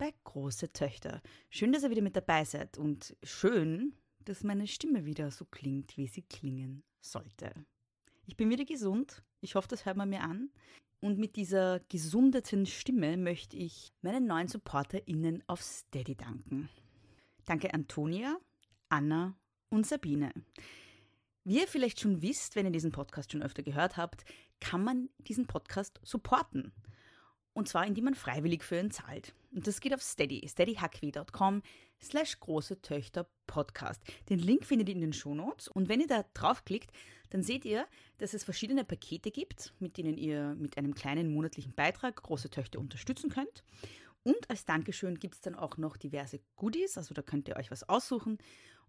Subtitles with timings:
[0.00, 1.20] bei Große Töchter.
[1.50, 3.92] Schön, dass ihr wieder mit dabei seid und schön,
[4.24, 7.52] dass meine Stimme wieder so klingt, wie sie klingen sollte.
[8.24, 9.22] Ich bin wieder gesund.
[9.42, 10.48] Ich hoffe, das hört man mir an.
[11.00, 16.70] Und mit dieser gesundeten Stimme möchte ich meinen neuen SupporterInnen auf Steady danken.
[17.44, 18.38] Danke Antonia,
[18.88, 19.36] Anna
[19.68, 20.32] und Sabine.
[21.44, 24.24] Wie ihr vielleicht schon wisst, wenn ihr diesen Podcast schon öfter gehört habt,
[24.60, 26.72] kann man diesen Podcast supporten.
[27.52, 29.34] Und zwar, indem man freiwillig für ihn zahlt.
[29.52, 31.62] Und das geht auf steady, steadyhq.com
[32.00, 34.00] slash große Töchter Podcast.
[34.28, 35.68] Den Link findet ihr in den Shownotes.
[35.68, 36.90] Und wenn ihr da draufklickt,
[37.30, 37.86] dann seht ihr,
[38.18, 42.78] dass es verschiedene Pakete gibt, mit denen ihr mit einem kleinen monatlichen Beitrag große Töchter
[42.78, 43.64] unterstützen könnt.
[44.22, 47.70] Und als Dankeschön gibt es dann auch noch diverse Goodies, also da könnt ihr euch
[47.70, 48.38] was aussuchen.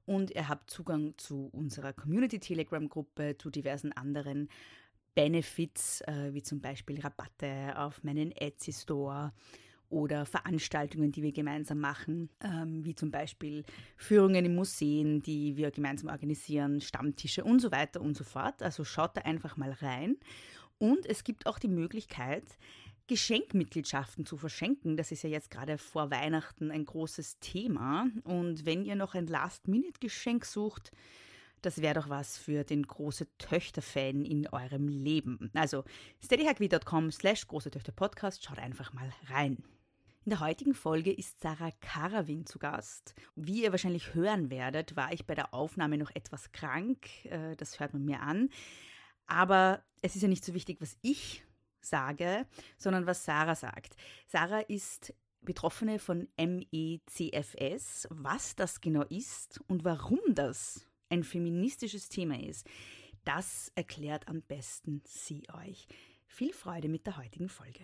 [0.05, 4.49] Und ihr habt Zugang zu unserer Community-Telegram-Gruppe, zu diversen anderen
[5.15, 9.33] Benefits, äh, wie zum Beispiel Rabatte auf meinen Etsy-Store
[9.89, 13.63] oder Veranstaltungen, die wir gemeinsam machen, ähm, wie zum Beispiel
[13.97, 18.63] Führungen in Museen, die wir gemeinsam organisieren, Stammtische und so weiter und so fort.
[18.63, 20.15] Also schaut da einfach mal rein.
[20.77, 22.45] Und es gibt auch die Möglichkeit,
[23.07, 24.95] Geschenkmitgliedschaften zu verschenken.
[24.95, 28.07] Das ist ja jetzt gerade vor Weihnachten ein großes Thema.
[28.23, 30.91] Und wenn ihr noch ein Last-Minute-Geschenk sucht,
[31.61, 35.51] das wäre doch was für den große Töchter-Fan in eurem Leben.
[35.53, 35.83] Also
[36.23, 39.63] steadyhq.com slash große Töchter Podcast, schaut einfach mal rein.
[40.23, 43.15] In der heutigen Folge ist Sarah Karawin zu Gast.
[43.35, 47.25] Wie ihr wahrscheinlich hören werdet, war ich bei der Aufnahme noch etwas krank.
[47.25, 48.49] Äh, das hört man mir an.
[49.25, 51.43] Aber es ist ja nicht so wichtig, was ich
[51.79, 52.45] sage,
[52.77, 53.95] sondern was Sarah sagt.
[54.27, 58.07] Sarah ist Betroffene von MECFS.
[58.11, 62.65] Was das genau ist und warum das ein feministisches Thema ist,
[63.25, 65.87] das erklärt am besten sie euch.
[66.25, 67.81] Viel Freude mit der heutigen Folge.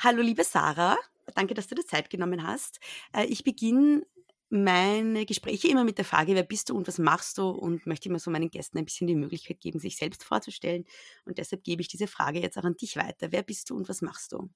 [0.00, 0.98] Hallo liebe Sarah,
[1.34, 2.80] danke, dass du dir Zeit genommen hast.
[3.12, 4.06] Äh, ich beginne
[4.50, 8.08] meine Gespräche immer mit der Frage, wer bist du und was machst du und möchte
[8.08, 10.84] immer so meinen Gästen ein bisschen die Möglichkeit geben, sich selbst vorzustellen.
[11.24, 13.32] Und deshalb gebe ich diese Frage jetzt auch an dich weiter.
[13.32, 14.50] Wer bist du und was machst du?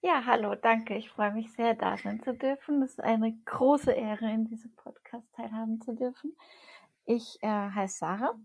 [0.00, 0.96] Ja, hallo, danke.
[0.96, 2.82] Ich freue mich sehr, da sein zu dürfen.
[2.82, 6.36] Es ist eine große Ehre, in diesem Podcast teilhaben zu dürfen.
[7.04, 8.38] Ich äh, heiße Sarah.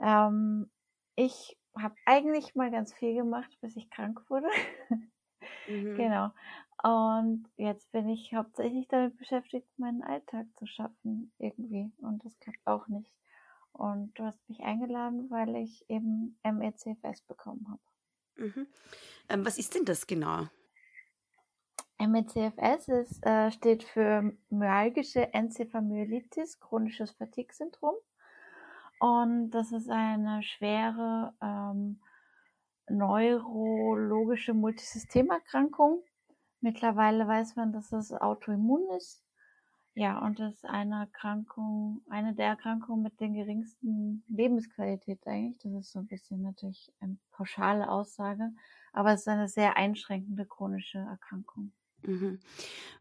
[0.00, 0.68] Ähm,
[1.14, 4.48] ich habe eigentlich mal ganz viel gemacht, bis ich krank wurde.
[5.68, 5.96] Mhm.
[5.96, 6.30] Genau.
[6.82, 11.90] Und jetzt bin ich hauptsächlich damit beschäftigt, meinen Alltag zu schaffen irgendwie.
[11.98, 13.12] Und das klappt auch nicht.
[13.72, 17.80] Und du hast mich eingeladen, weil ich eben MECFS bekommen habe.
[18.36, 18.66] Mhm.
[19.28, 20.46] Ähm, was ist denn das genau?
[21.98, 27.94] MECFS ist, äh, steht für myalgische Enzephalmyelitis, chronisches Fatigue-Syndrom.
[29.00, 32.00] Und das ist eine schwere ähm,
[32.88, 36.02] neurologische Multisystemerkrankung,
[36.60, 39.22] Mittlerweile weiß man, dass es autoimmun ist.
[39.98, 45.56] Ja, und das ist eine Erkrankung, eine der Erkrankungen mit den geringsten Lebensqualität eigentlich.
[45.62, 48.52] Das ist so ein bisschen natürlich eine pauschale Aussage,
[48.92, 51.72] aber es ist eine sehr einschränkende chronische Erkrankung.
[52.02, 52.40] Mhm.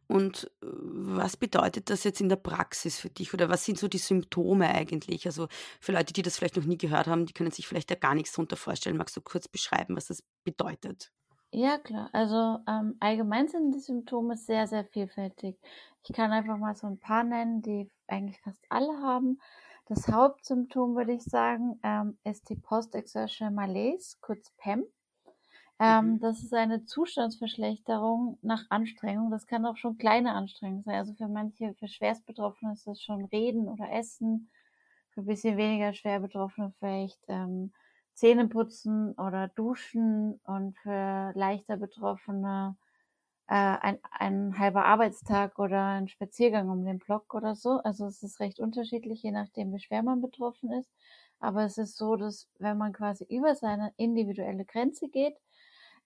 [0.08, 3.90] Und äh, was bedeutet das jetzt in der Praxis für dich oder was sind so
[3.90, 5.26] die Symptome eigentlich?
[5.26, 5.50] Also
[5.82, 8.16] für Leute, die das vielleicht noch nie gehört haben, die können sich vielleicht da gar
[8.16, 8.96] nichts darunter vorstellen.
[8.96, 11.12] Magst du kurz beschreiben, was das bedeutet?
[11.58, 12.10] Ja, klar.
[12.12, 15.58] Also ähm, allgemein sind die Symptome sehr, sehr vielfältig.
[16.04, 19.40] Ich kann einfach mal so ein paar nennen, die eigentlich fast alle haben.
[19.86, 24.84] Das Hauptsymptom, würde ich sagen, ähm, ist die Post-Exertional Malaise, kurz PEM.
[25.80, 26.20] Ähm, mhm.
[26.20, 29.32] Das ist eine Zustandsverschlechterung nach Anstrengung.
[29.32, 30.96] Das kann auch schon kleine Anstrengung sein.
[30.96, 34.50] Also für manche, für Schwerstbetroffene ist das schon Reden oder Essen.
[35.12, 37.72] Für ein bisschen weniger schwer Betroffene vielleicht ähm,
[38.16, 42.78] Zähneputzen oder Duschen und für leichter Betroffene
[43.48, 47.80] äh, ein, ein halber Arbeitstag oder ein Spaziergang um den Block oder so.
[47.84, 50.90] Also es ist recht unterschiedlich, je nachdem, wie schwer man betroffen ist.
[51.40, 55.36] Aber es ist so, dass wenn man quasi über seine individuelle Grenze geht,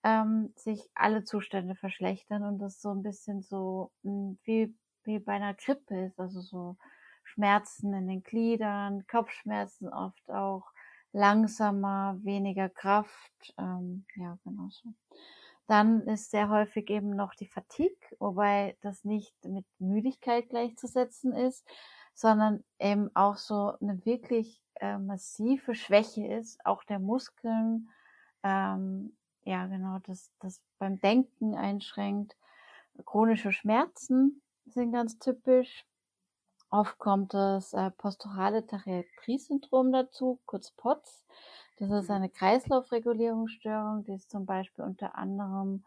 [0.03, 5.19] ähm, sich alle Zustände verschlechtern und das so ein bisschen so mh, hm, wie, wie
[5.19, 6.77] bei einer Grippe ist, also so
[7.23, 10.71] Schmerzen in den Gliedern, Kopfschmerzen oft auch,
[11.11, 14.93] langsamer, weniger Kraft, ähm, ja, genau so.
[15.67, 21.67] Dann ist sehr häufig eben noch die Fatigue, wobei das nicht mit Müdigkeit gleichzusetzen ist,
[22.13, 27.89] sondern eben auch so eine wirklich äh, massive Schwäche ist, auch der Muskeln,
[28.43, 32.35] ähm, ja genau, das, das beim Denken einschränkt.
[33.05, 35.85] Chronische Schmerzen sind ganz typisch.
[36.71, 41.25] Oft kommt das äh, posturale Tachyarthrie-Syndrom dazu, kurz POTS.
[41.77, 45.83] Das ist eine Kreislaufregulierungsstörung, die es zum Beispiel unter anderem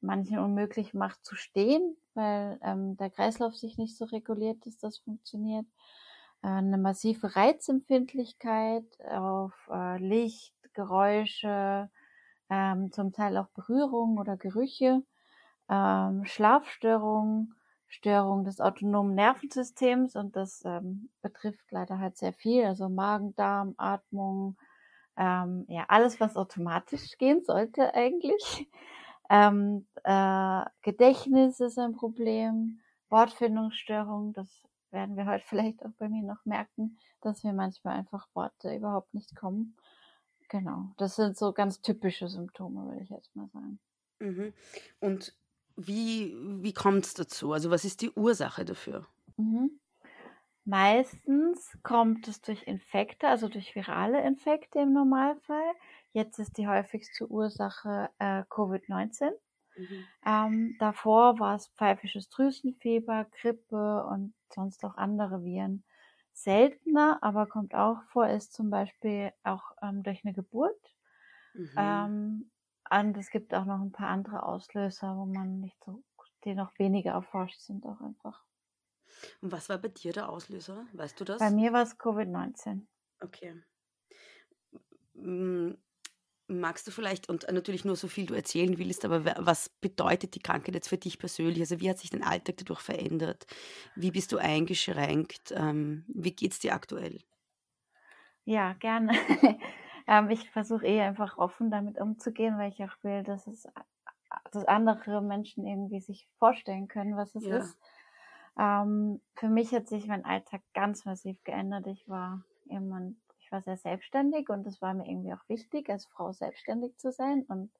[0.00, 4.98] manchen unmöglich macht zu stehen, weil ähm, der Kreislauf sich nicht so reguliert, dass das
[4.98, 5.66] funktioniert.
[6.42, 11.90] Äh, eine massive Reizempfindlichkeit auf äh, Licht, Geräusche,
[12.50, 15.02] ähm, zum Teil auch Berührungen oder Gerüche,
[15.68, 17.54] ähm, Schlafstörungen,
[17.88, 23.74] Störung des autonomen Nervensystems und das ähm, betrifft leider halt sehr viel, also Magen, Darm,
[23.78, 24.56] Atmung,
[25.16, 28.68] ähm, ja, alles, was automatisch gehen sollte eigentlich.
[29.30, 32.80] Ähm, äh, Gedächtnis ist ein Problem,
[33.10, 38.26] Wortfindungsstörung, das werden wir heute vielleicht auch bei mir noch merken, dass mir manchmal einfach
[38.32, 39.76] Worte überhaupt nicht kommen.
[40.48, 43.78] Genau, das sind so ganz typische Symptome, würde ich jetzt mal sagen.
[44.18, 44.54] Mhm.
[45.00, 45.34] Und
[45.78, 47.52] wie, wie kommt es dazu?
[47.52, 49.06] Also was ist die Ursache dafür?
[49.36, 49.80] Mhm.
[50.64, 55.74] Meistens kommt es durch Infekte, also durch virale Infekte im Normalfall.
[56.12, 59.32] Jetzt ist die häufigste Ursache äh, Covid-19.
[59.76, 60.08] Mhm.
[60.26, 65.84] Ähm, davor war es pfeifisches Drüsenfieber, Grippe und sonst auch andere Viren.
[66.32, 70.78] Seltener, aber kommt auch vor, ist zum Beispiel auch ähm, durch eine Geburt.
[71.54, 72.08] Mhm.
[72.08, 72.50] Ähm,
[72.90, 76.02] und es gibt auch noch ein paar andere Auslöser, wo man nicht so,
[76.44, 78.44] die noch weniger erforscht sind, auch einfach.
[79.40, 80.86] Und was war bei dir der Auslöser?
[80.92, 81.40] Weißt du das?
[81.40, 82.86] Bei mir war es Covid-19.
[83.22, 83.54] Okay.
[86.50, 90.40] Magst du vielleicht, und natürlich nur so viel du erzählen willst, aber was bedeutet die
[90.40, 91.60] Krankheit jetzt für dich persönlich?
[91.60, 93.46] Also wie hat sich dein Alltag dadurch verändert?
[93.94, 95.52] Wie bist du eingeschränkt?
[95.54, 97.18] Ähm, wie geht es dir aktuell?
[98.44, 99.12] Ja, gerne.
[100.08, 103.68] Ähm, ich versuche eh einfach offen damit umzugehen, weil ich auch will, dass es
[104.50, 107.58] dass andere Menschen irgendwie sich vorstellen können, was es ja.
[107.58, 107.78] ist.
[108.58, 111.86] Ähm, für mich hat sich mein Alltag ganz massiv geändert.
[111.86, 116.06] Ich war jemand, ich war sehr selbstständig und es war mir irgendwie auch wichtig, als
[116.06, 117.70] Frau selbstständig zu sein und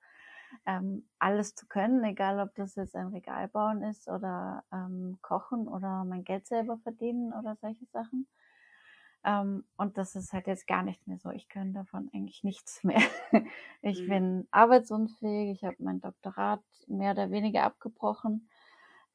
[0.65, 5.69] ähm, alles zu können, egal ob das jetzt ein Regal bauen ist oder ähm, kochen
[5.69, 8.27] oder mein Geld selber verdienen oder solche Sachen.
[9.29, 11.31] Ähm, und das ist halt jetzt gar nicht mehr so.
[11.31, 13.03] Ich kann davon eigentlich nichts mehr.
[13.83, 14.09] ich mhm.
[14.09, 18.49] bin arbeitsunfähig, ich habe mein Doktorat mehr oder weniger abgebrochen.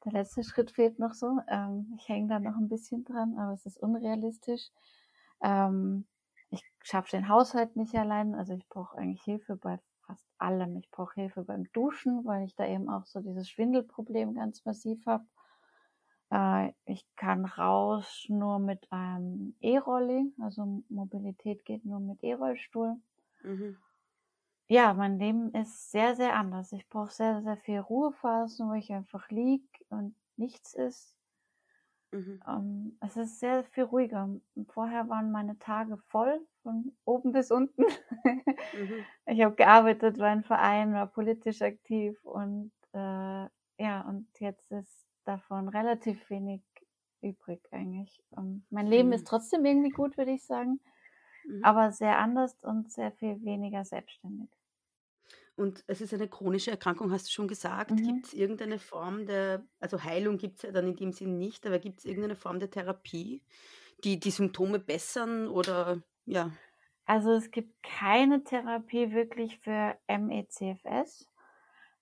[0.04, 1.40] Der letzte Schritt fehlt noch so.
[1.48, 4.70] Ähm, ich hänge da noch ein bisschen dran, aber es ist unrealistisch.
[5.42, 6.06] Ähm,
[6.50, 10.76] ich schaffe den Haushalt nicht allein, also ich brauche eigentlich Hilfe bei fast allem.
[10.76, 15.04] Ich brauche Hilfe beim Duschen, weil ich da eben auch so dieses Schwindelproblem ganz massiv
[15.06, 15.24] habe.
[16.34, 22.96] Äh, ich kann raus nur mit einem E-Rolli, also Mobilität geht nur mit E-Rollstuhl.
[23.44, 23.76] Mhm.
[24.66, 26.72] Ja, mein Leben ist sehr, sehr anders.
[26.72, 31.16] Ich brauche sehr, sehr viel Ruhephasen, wo ich einfach lieg und nichts ist.
[32.10, 32.40] Mhm.
[32.48, 34.28] Ähm, es ist sehr viel ruhiger.
[34.70, 37.84] Vorher waren meine Tage voll, von oben bis unten.
[38.24, 39.04] mhm.
[39.26, 42.98] Ich habe gearbeitet, war ein Verein, war politisch aktiv und äh,
[43.78, 46.62] ja, und jetzt ist davon relativ wenig
[47.22, 48.22] übrig eigentlich.
[48.30, 49.14] Und mein Leben mhm.
[49.14, 50.80] ist trotzdem irgendwie gut, würde ich sagen,
[51.44, 51.64] mhm.
[51.64, 54.50] aber sehr anders und sehr viel weniger selbstständig.
[55.56, 57.92] Und es ist eine chronische Erkrankung, hast du schon gesagt.
[57.92, 57.96] Mhm.
[57.96, 61.66] Gibt es irgendeine Form der, also Heilung gibt es ja dann in dem Sinn nicht,
[61.66, 63.42] aber gibt es irgendeine Form der Therapie,
[64.02, 66.50] die die Symptome bessern oder ja?
[67.06, 71.30] Also es gibt keine Therapie wirklich für MECFS,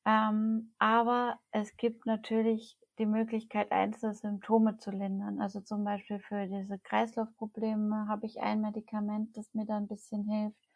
[0.07, 5.41] ähm, aber es gibt natürlich die Möglichkeit, einzelne Symptome zu lindern.
[5.41, 10.25] Also zum Beispiel für diese Kreislaufprobleme habe ich ein Medikament, das mir da ein bisschen
[10.25, 10.71] hilft.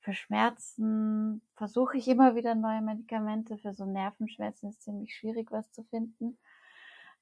[0.00, 3.58] Für Schmerzen versuche ich immer wieder neue Medikamente.
[3.58, 6.36] Für so Nervenschmerzen ist ziemlich schwierig, was zu finden.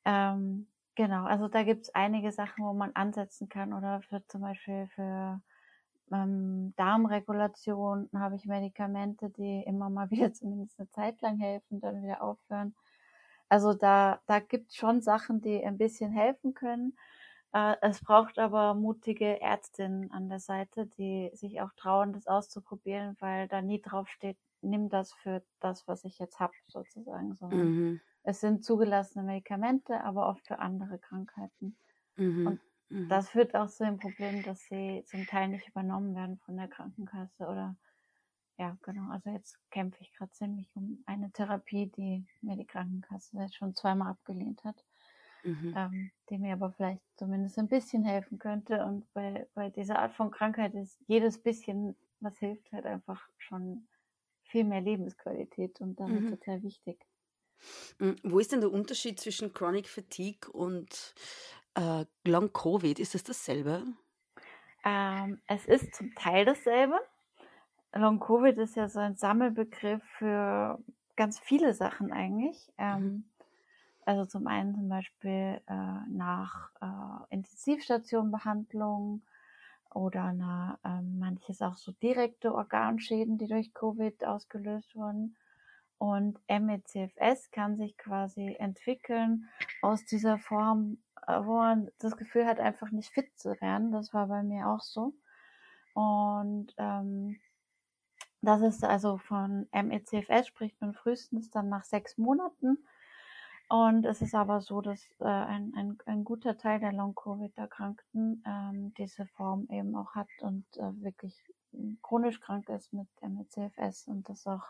[0.07, 3.75] Ähm, genau, also da gibt es einige Sachen, wo man ansetzen kann.
[3.75, 5.43] Oder für zum Beispiel für
[6.11, 12.03] ähm, Darmregulation habe ich Medikamente, die immer mal wieder zumindest eine Zeit lang helfen, dann
[12.03, 12.75] wieder aufhören.
[13.51, 16.97] Also da, da gibt es schon Sachen, die ein bisschen helfen können.
[17.53, 23.17] Äh, es braucht aber mutige Ärztinnen an der Seite, die sich auch trauen, das auszuprobieren,
[23.21, 27.73] weil da nie drauf steht, nimm das für das, was ich jetzt habe, sozusagen, sondern
[27.73, 28.01] Mhm.
[28.25, 31.77] es sind zugelassene Medikamente, aber oft für andere Krankheiten.
[32.17, 32.31] Mhm.
[32.45, 33.19] Und Mhm.
[33.19, 36.69] Das führt auch zu dem Problem, dass sie zum Teil nicht übernommen werden von der
[36.69, 37.77] Krankenkasse oder
[38.61, 39.11] ja, genau.
[39.11, 44.11] Also jetzt kämpfe ich gerade ziemlich um eine Therapie, die mir die Krankenkasse schon zweimal
[44.13, 44.85] abgelehnt hat,
[45.45, 45.75] Mhm.
[45.75, 48.85] ähm, die mir aber vielleicht zumindest ein bisschen helfen könnte.
[48.87, 53.89] Und bei, bei dieser Art von Krankheit ist jedes bisschen, was hilft, halt einfach schon
[54.45, 56.31] viel mehr Lebensqualität und damit Mhm.
[56.31, 57.07] total wichtig.
[57.99, 61.15] Mm, Wo ist denn der Unterschied zwischen Chronic Fatigue und
[61.75, 62.99] äh, Long Covid?
[62.99, 63.85] Ist das dasselbe?
[64.85, 66.99] Ähm, es ist zum Teil dasselbe.
[67.93, 70.79] Long Covid ist ja so ein Sammelbegriff für
[71.17, 72.73] ganz viele Sachen eigentlich.
[72.79, 73.25] Ähm,
[74.05, 79.23] also zum einen zum Beispiel äh, nach äh, Intensivstationenbehandlung
[79.93, 85.37] oder nach, ähm, manches auch so direkte Organschäden, die durch Covid ausgelöst wurden.
[85.99, 89.49] Und MECFS kann sich quasi entwickeln
[89.83, 93.93] aus dieser Form, äh, wo man das Gefühl hat, einfach nicht fit zu werden.
[93.93, 95.13] Das war bei mir auch so.
[95.93, 97.39] Und ähm,
[98.43, 102.79] das ist also von MECFS spricht man frühestens dann nach sechs Monaten.
[103.69, 108.95] Und es ist aber so, dass äh, ein, ein, ein guter Teil der Long-Covid-Erkrankten ähm,
[108.99, 111.37] diese Form eben auch hat und äh, wirklich
[112.03, 114.65] chronisch krank ist mit MECFS und das auch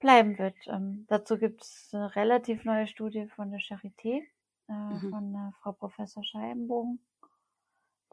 [0.00, 0.56] bleiben wird.
[0.66, 4.22] Ähm, dazu gibt es eine relativ neue Studie von der Charité,
[4.68, 5.10] äh, Mhm.
[5.10, 7.00] von äh, Frau Professor Scheibenbogen,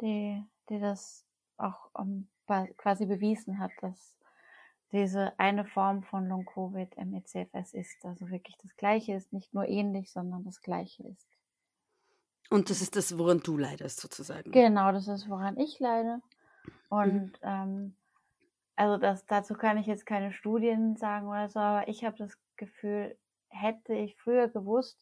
[0.02, 1.25] die, die das
[1.58, 2.30] auch ähm,
[2.78, 4.18] quasi bewiesen hat, dass
[4.96, 8.04] diese eine Form von Long-Covid MECFS ist.
[8.06, 11.28] Also wirklich das Gleiche ist, nicht nur ähnlich, sondern das Gleiche ist.
[12.50, 14.52] Und das ist das, woran du leidest, sozusagen.
[14.52, 16.22] Genau, das ist, woran ich leide.
[16.90, 17.96] Und ähm,
[18.75, 22.38] also das, dazu kann ich jetzt keine Studien sagen oder so, aber ich habe das
[22.58, 23.18] Gefühl,
[23.50, 25.00] hätte ich früher gewusst,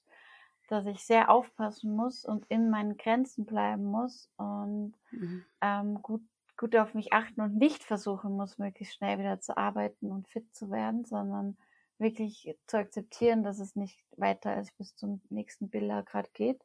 [0.69, 5.45] dass ich sehr aufpassen muss und in meinen Grenzen bleiben muss und Mhm.
[5.61, 6.21] ähm, gut,
[6.63, 10.55] gut auf mich achten und nicht versuchen muss, möglichst schnell wieder zu arbeiten und fit
[10.55, 11.57] zu werden, sondern
[11.97, 16.63] wirklich zu akzeptieren, dass es nicht weiter als bis zum nächsten Biller gerade geht,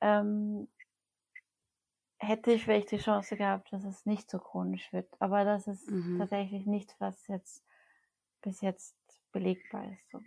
[0.00, 0.68] ähm,
[2.18, 5.14] hätte ich vielleicht die Chance gehabt, dass es nicht so chronisch wird.
[5.20, 6.16] Aber das ist Mhm.
[6.16, 7.62] tatsächlich nichts, was jetzt
[8.40, 8.96] bis jetzt
[9.32, 10.10] belegbar ist.
[10.10, 10.22] So.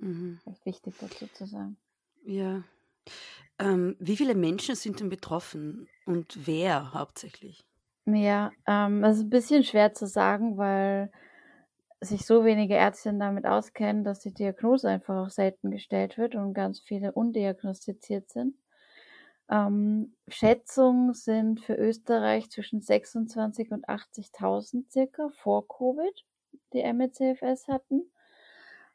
[0.00, 0.40] Mhm.
[0.42, 1.76] Vielleicht wichtig dazu zu sagen.
[2.24, 2.64] Ja.
[3.58, 7.64] Ähm, wie viele Menschen sind denn betroffen und wer hauptsächlich?
[8.06, 11.10] Ja, ähm, das ist ein bisschen schwer zu sagen, weil
[12.00, 16.52] sich so wenige Ärztinnen damit auskennen, dass die Diagnose einfach auch selten gestellt wird und
[16.54, 18.56] ganz viele undiagnostiziert sind.
[19.50, 26.24] Ähm, Schätzungen sind für Österreich zwischen 26 und 80.000 circa vor Covid,
[26.72, 28.10] die MECFS hatten.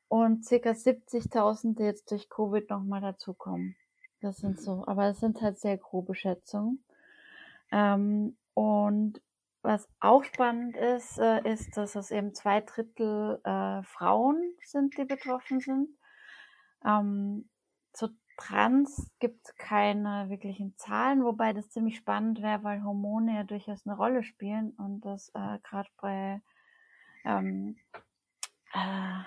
[0.09, 3.75] Und circa 70.000, die jetzt durch Covid nochmal dazukommen.
[4.21, 6.83] Das sind so, aber es sind halt sehr grobe Schätzungen.
[7.71, 9.21] Ähm, und
[9.61, 15.05] was auch spannend ist, äh, ist, dass es eben zwei Drittel äh, Frauen sind, die
[15.05, 15.89] betroffen sind.
[16.83, 17.47] Ähm,
[17.93, 23.43] zu Trans gibt es keine wirklichen Zahlen, wobei das ziemlich spannend wäre, weil Hormone ja
[23.43, 26.41] durchaus eine Rolle spielen und das äh, gerade bei
[27.25, 27.77] ähm,
[28.73, 29.21] äh,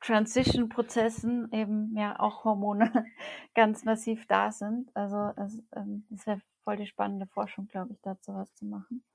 [0.00, 3.06] Transition-Prozessen eben ja auch Hormone
[3.54, 4.94] ganz massiv da sind.
[4.94, 9.06] Also es, ähm, das wäre voll die spannende Forschung, glaube ich, dazu was zu machen.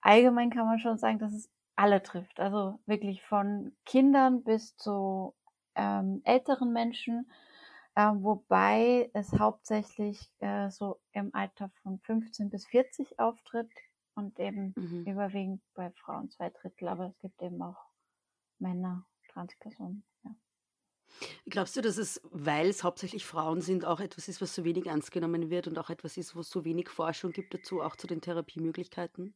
[0.00, 2.38] Allgemein kann man schon sagen, dass es alle trifft.
[2.40, 5.34] Also wirklich von Kindern bis zu
[5.74, 7.30] ähm, älteren Menschen,
[7.96, 13.70] ähm, wobei es hauptsächlich äh, so im Alter von 15 bis 40 auftritt
[14.14, 15.06] und eben Mhm.
[15.06, 17.86] überwiegend bei Frauen zwei Drittel, aber es gibt eben auch
[18.58, 20.04] Männer, Transpersonen.
[21.54, 24.86] Glaubst du, dass es, weil es hauptsächlich Frauen sind, auch etwas ist, was so wenig
[24.86, 27.94] ernst genommen wird und auch etwas ist, wo es so wenig Forschung gibt dazu, auch
[27.96, 29.34] zu den Therapiemöglichkeiten?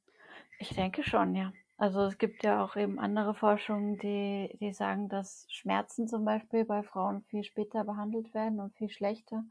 [0.58, 1.52] Ich denke schon, ja.
[1.76, 6.64] Also es gibt ja auch eben andere Forschungen, die, die sagen, dass Schmerzen zum Beispiel
[6.64, 9.44] bei Frauen viel später behandelt werden und viel schlechter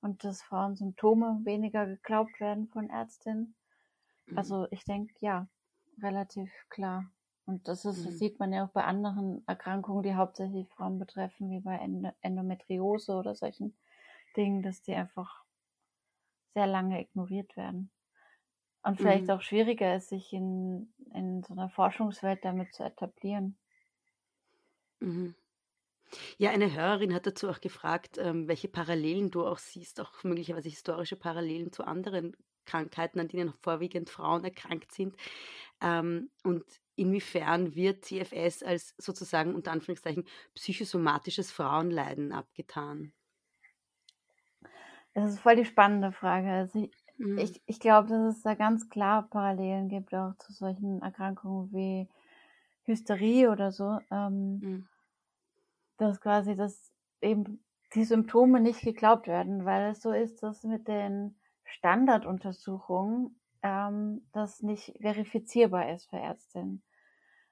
[0.00, 3.56] und dass Frauen Symptome weniger geglaubt werden von Ärztinnen.
[4.26, 4.38] Mhm.
[4.38, 5.48] Also ich denke, ja,
[6.00, 7.10] relativ klar.
[7.46, 8.18] Und das ist, das Mhm.
[8.18, 13.14] sieht man ja auch bei anderen Erkrankungen, die hauptsächlich Frauen betreffen, wie bei Endo- Endometriose
[13.16, 13.76] oder solchen
[14.36, 15.44] Dingen, dass die einfach
[16.54, 17.92] sehr lange ignoriert werden.
[18.82, 19.32] Und vielleicht Mhm.
[19.32, 23.58] auch schwieriger ist, sich in, in so einer Forschungswelt damit zu etablieren.
[25.00, 25.34] Mhm.
[26.38, 30.68] Ja, eine Hörerin hat dazu auch gefragt, ähm, welche Parallelen du auch siehst, auch möglicherweise
[30.68, 35.16] historische Parallelen zu anderen Krankheiten, an denen vorwiegend Frauen erkrankt sind.
[35.80, 36.64] Ähm, und
[36.96, 43.12] inwiefern wird CFS als sozusagen unter Anführungszeichen psychosomatisches Frauenleiden abgetan?
[45.14, 46.48] Das ist voll die spannende Frage.
[46.50, 47.56] Also ich, Mhm.
[47.56, 52.08] ich, ich glaube, dass es da ganz klar Parallelen gibt, auch zu solchen Erkrankungen wie
[52.84, 53.98] Hysterie oder so.
[54.10, 54.86] Ähm, Mhm.
[55.98, 57.64] dass quasi das eben
[57.94, 64.62] die Symptome nicht geglaubt werden, weil es so ist, dass mit den Standarduntersuchungen ähm, das
[64.62, 66.82] nicht verifizierbar ist für Ärztinnen,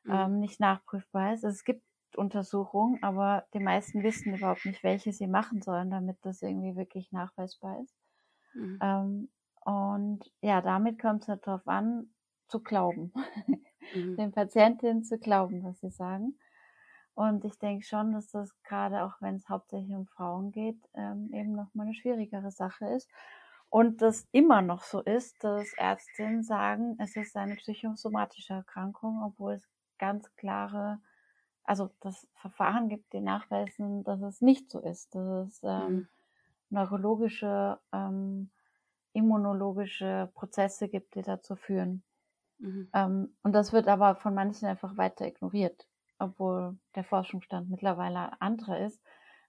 [0.05, 0.29] Mhm.
[0.29, 1.45] ähm, nicht nachprüfbar ist.
[1.45, 1.85] Es gibt
[2.17, 7.13] Untersuchungen, aber die meisten wissen überhaupt nicht, welche sie machen sollen, damit das irgendwie wirklich
[7.13, 7.97] nachweisbar ist.
[8.55, 8.81] Mhm.
[8.81, 9.31] Ähm,
[9.65, 12.15] und ja, damit kommt es halt darauf an,
[12.49, 13.13] zu glauben,
[13.93, 14.17] Mhm.
[14.19, 16.39] den Patientinnen zu glauben, was sie sagen.
[17.15, 21.31] Und ich denke schon, dass das gerade auch, wenn es hauptsächlich um Frauen geht, ähm,
[21.33, 23.11] eben nochmal eine schwierigere Sache ist.
[23.75, 29.55] Und das immer noch so ist, dass Ärztinnen sagen, es ist eine psychosomatische Erkrankung, obwohl
[29.55, 31.01] es ganz klare,
[31.65, 36.09] also das Verfahren gibt, die nachweisen, dass es nicht so ist, dass es ähm, Mhm.
[36.71, 38.53] neurologische, ähm,
[39.13, 42.05] immunologische Prozesse gibt, die dazu führen.
[42.59, 42.93] Mhm.
[42.93, 45.89] Ähm, und das wird aber von manchen einfach weiter ignoriert,
[46.19, 49.03] obwohl der Forschungsstand mittlerweile anderer ist.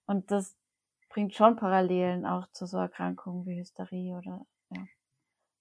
[0.06, 0.58] Und das
[1.16, 4.86] bringt schon Parallelen auch zu so Erkrankungen wie Hysterie oder ja.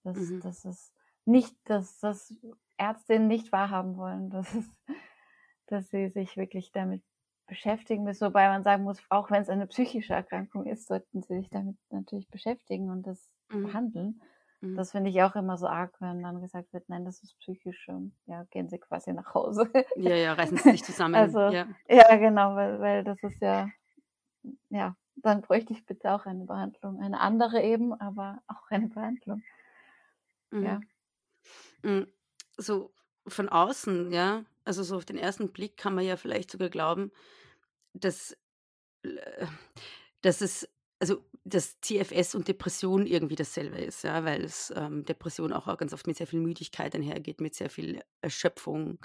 [0.03, 0.41] Das, Mhm.
[0.41, 0.93] das ist
[1.27, 2.35] nicht, dass das
[2.77, 4.69] Ärztinnen nicht wahrhaben wollen, dass, es,
[5.69, 7.05] dass sie sich wirklich damit
[7.47, 8.27] beschäftigen müssen.
[8.27, 11.77] Wobei man sagen muss, auch wenn es eine psychische Erkrankung ist, sollten sie sich damit
[11.91, 13.63] natürlich beschäftigen und das Mhm.
[13.63, 14.21] behandeln.
[14.61, 14.77] Mhm.
[14.77, 17.89] Das finde ich auch immer so arg, wenn dann gesagt wird, nein, das ist psychisch.
[18.27, 19.71] Ja, gehen Sie quasi nach Hause.
[19.95, 21.15] Ja, ja, reißen Sie sich zusammen.
[21.15, 21.69] Also, ja.
[21.89, 23.71] Ja, genau, weil, weil das ist ja,
[24.71, 27.00] ja, dann bräuchte ich bitte auch eine Behandlung.
[27.00, 29.42] Eine andere eben, aber auch eine Behandlung.
[30.59, 30.80] Ja.
[30.80, 30.88] Mhm.
[31.83, 32.04] Mm,
[32.59, 32.92] So
[33.26, 37.11] von außen, ja, also so auf den ersten Blick kann man ja vielleicht sogar glauben,
[37.94, 38.37] dass,
[39.05, 39.46] äh,
[40.22, 40.68] dass es,
[41.00, 45.92] also dass CFS und Depression irgendwie dasselbe ist, ja, weil es ähm, Depression auch ganz
[45.94, 48.98] oft mit sehr viel Müdigkeit einhergeht, mit sehr viel Erschöpfung.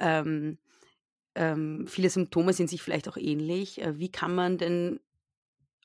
[0.00, 0.58] Ähm,
[1.34, 3.80] ähm, viele Symptome sind sich vielleicht auch ähnlich.
[3.82, 5.00] Äh, Wie kann man denn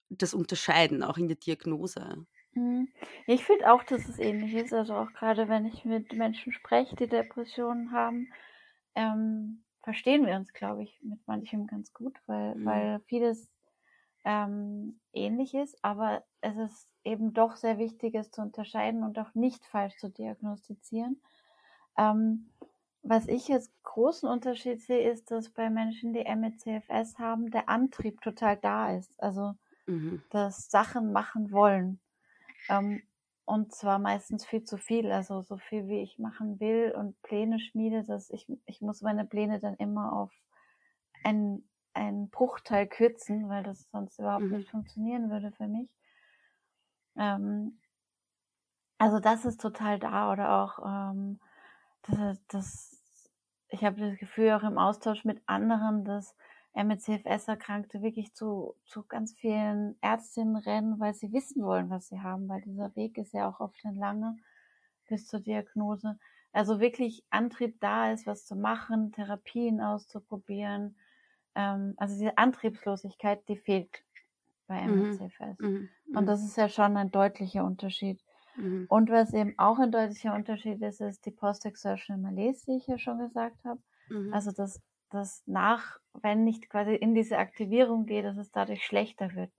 [0.09, 2.25] das unterscheiden, auch in der Diagnose?
[2.53, 2.89] Mhm.
[3.27, 4.73] Ich finde auch, dass es ähnlich ist.
[4.73, 8.31] Also auch gerade wenn ich mit Menschen spreche, die Depressionen haben,
[8.95, 12.61] ähm, verstehen wir uns, glaube ich, mit manchem ganz gut, weil, Mhm.
[12.63, 13.51] weil vieles
[14.25, 19.35] ähm, ähnlich ist, aber es ist eben doch sehr wichtig, es zu unterscheiden und auch
[19.35, 21.21] nicht falsch zu diagnostizieren.
[21.97, 22.51] Ähm,
[23.03, 28.21] was ich als großen Unterschied sehe, ist, dass bei Menschen, die MECFS haben, der Antrieb
[28.21, 29.13] total da ist.
[29.21, 29.53] Also
[29.87, 30.23] Mhm.
[30.29, 32.01] das Sachen machen wollen.
[32.69, 33.03] Ähm,
[33.45, 37.59] und zwar meistens viel zu viel, also so viel wie ich machen will und Pläne
[37.59, 40.33] schmiede, dass ich, ich muss meine Pläne dann immer auf
[41.23, 44.51] einen, einen Bruchteil kürzen, weil das sonst überhaupt Mhm.
[44.51, 45.89] nicht funktionieren würde für mich.
[47.17, 47.79] Ähm,
[48.97, 51.39] also das ist total da oder auch ähm,
[52.03, 52.91] das, das
[53.69, 56.35] ich habe das Gefühl auch im Austausch mit anderen, dass
[56.75, 62.47] MECFS-Erkrankte wirklich zu, zu ganz vielen Ärztinnen rennen, weil sie wissen wollen, was sie haben,
[62.49, 64.35] weil dieser Weg ist ja auch oft ein langer
[65.07, 66.17] bis zur Diagnose.
[66.51, 70.97] Also wirklich Antrieb da ist, was zu machen, Therapien auszuprobieren.
[71.55, 74.03] Ähm, also diese Antriebslosigkeit, die fehlt
[74.67, 75.11] bei Mhm.
[75.11, 75.59] MECFS.
[75.59, 75.89] Mhm.
[76.13, 78.21] Und das ist ja schon ein deutlicher Unterschied.
[78.55, 78.85] Mhm.
[78.89, 82.97] Und was eben auch ein deutlicher Unterschied ist, ist die Post-Exertional Malaise, die ich ja
[82.97, 83.81] schon gesagt habe.
[84.09, 84.33] Mhm.
[84.33, 84.81] Also dass
[85.15, 89.51] das nach, wenn nicht quasi in diese Aktivierung geht, dass es dadurch schlechter wird.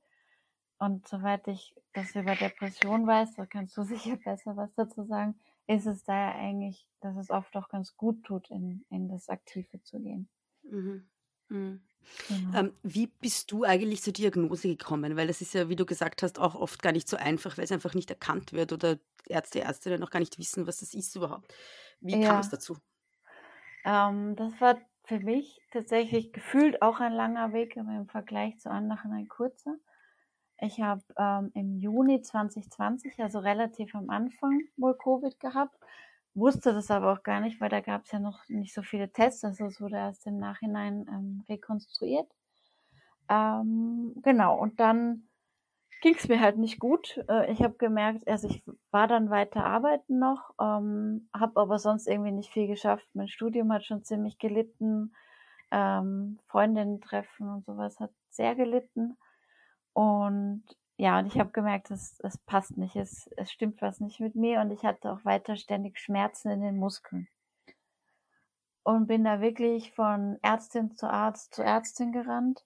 [0.79, 5.39] Und soweit ich das über Depression weiß, da kannst du sicher besser was dazu sagen,
[5.67, 9.83] ist es daher eigentlich, dass es oft auch ganz gut tut, in, in das Aktive
[9.83, 10.31] zu gehen.
[10.63, 11.09] Mhm.
[11.49, 11.81] Mhm.
[12.29, 12.55] Genau.
[12.55, 15.17] Ähm, wie bist du eigentlich zur Diagnose gekommen?
[15.17, 17.65] Weil das ist ja, wie du gesagt hast, auch oft gar nicht so einfach, weil
[17.65, 21.17] es einfach nicht erkannt wird oder Ärzte, Ärztinnen noch gar nicht wissen, was das ist
[21.17, 21.55] überhaupt.
[22.01, 22.41] Wie kam Ja.
[22.41, 22.79] es dazu?
[23.85, 28.71] Ähm, das war für mich tatsächlich gefühlt auch ein langer Weg, aber im Vergleich zu
[28.71, 29.77] anderen ein kurzer.
[30.59, 35.79] Ich habe ähm, im Juni 2020, also relativ am Anfang, wohl Covid gehabt,
[36.35, 39.13] wusste das aber auch gar nicht, weil da gab es ja noch nicht so viele
[39.13, 42.31] Tests, also es wurde erst im Nachhinein ähm, rekonstruiert.
[43.29, 45.29] Ähm, genau, und dann
[46.03, 47.25] ging es mir halt nicht gut.
[47.29, 52.07] Äh, ich habe gemerkt, also ich war dann weiter arbeiten noch, ähm, habe aber sonst
[52.07, 53.09] irgendwie nicht viel geschafft.
[53.15, 55.15] Mein Studium hat schon ziemlich gelitten.
[55.73, 59.17] ähm, Freundinnen treffen und sowas hat sehr gelitten.
[59.95, 60.65] Und
[60.99, 64.35] ja, und ich habe gemerkt, es, es passt nicht, es, es stimmt was nicht mit
[64.35, 67.29] mir und ich hatte auch weiter ständig Schmerzen in den Muskeln.
[68.85, 72.65] Und bin da wirklich von Ärztin zu Arzt zu Ärztin gerannt.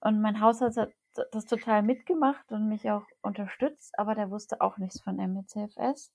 [0.00, 0.92] Und mein Hausarzt hat
[1.30, 6.12] das total mitgemacht und mich auch unterstützt, aber der wusste auch nichts von MECFS.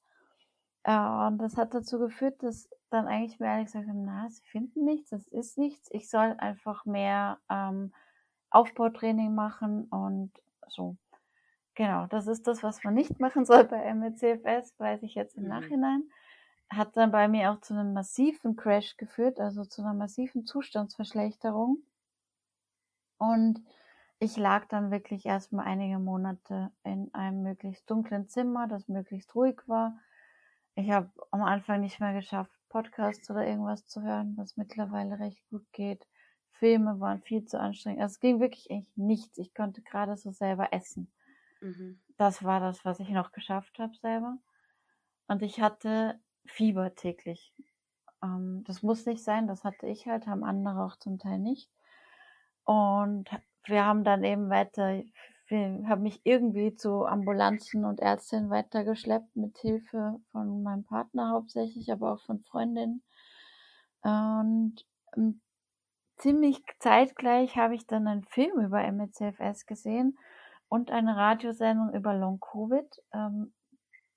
[0.83, 4.43] Äh, und das hat dazu geführt, dass dann eigentlich mir alle gesagt haben, na, sie
[4.45, 5.89] finden nichts, das ist nichts.
[5.91, 7.93] Ich soll einfach mehr ähm,
[8.49, 10.31] Aufbautraining machen und
[10.67, 10.95] so.
[11.75, 15.43] Genau, das ist das, was man nicht machen soll bei MECFS, weiß ich jetzt im
[15.43, 15.49] mhm.
[15.49, 16.03] Nachhinein.
[16.69, 21.83] Hat dann bei mir auch zu einem massiven Crash geführt, also zu einer massiven Zustandsverschlechterung.
[23.17, 23.61] Und
[24.19, 29.61] ich lag dann wirklich erstmal einige Monate in einem möglichst dunklen Zimmer, das möglichst ruhig
[29.67, 29.99] war.
[30.75, 35.47] Ich habe am Anfang nicht mehr geschafft, Podcasts oder irgendwas zu hören, was mittlerweile recht
[35.49, 36.07] gut geht.
[36.51, 38.01] Filme waren viel zu anstrengend.
[38.01, 39.37] Also es ging wirklich eigentlich nichts.
[39.37, 41.11] Ich konnte gerade so selber essen.
[41.61, 41.99] Mhm.
[42.17, 44.37] Das war das, was ich noch geschafft habe selber.
[45.27, 47.53] Und ich hatte Fieber täglich.
[48.23, 51.69] Ähm, das muss nicht sein, das hatte ich halt, haben andere auch zum Teil nicht.
[52.63, 53.29] Und
[53.67, 55.01] wir haben dann eben weiter,
[55.47, 61.91] wir haben mich irgendwie zu Ambulanzen und Ärztinnen weitergeschleppt mit Hilfe von meinem Partner hauptsächlich,
[61.91, 63.03] aber auch von Freundinnen.
[64.01, 65.41] Und ähm,
[66.17, 70.17] ziemlich zeitgleich habe ich dann einen Film über MECFS gesehen
[70.69, 73.53] und eine Radiosendung über Long Covid, ähm,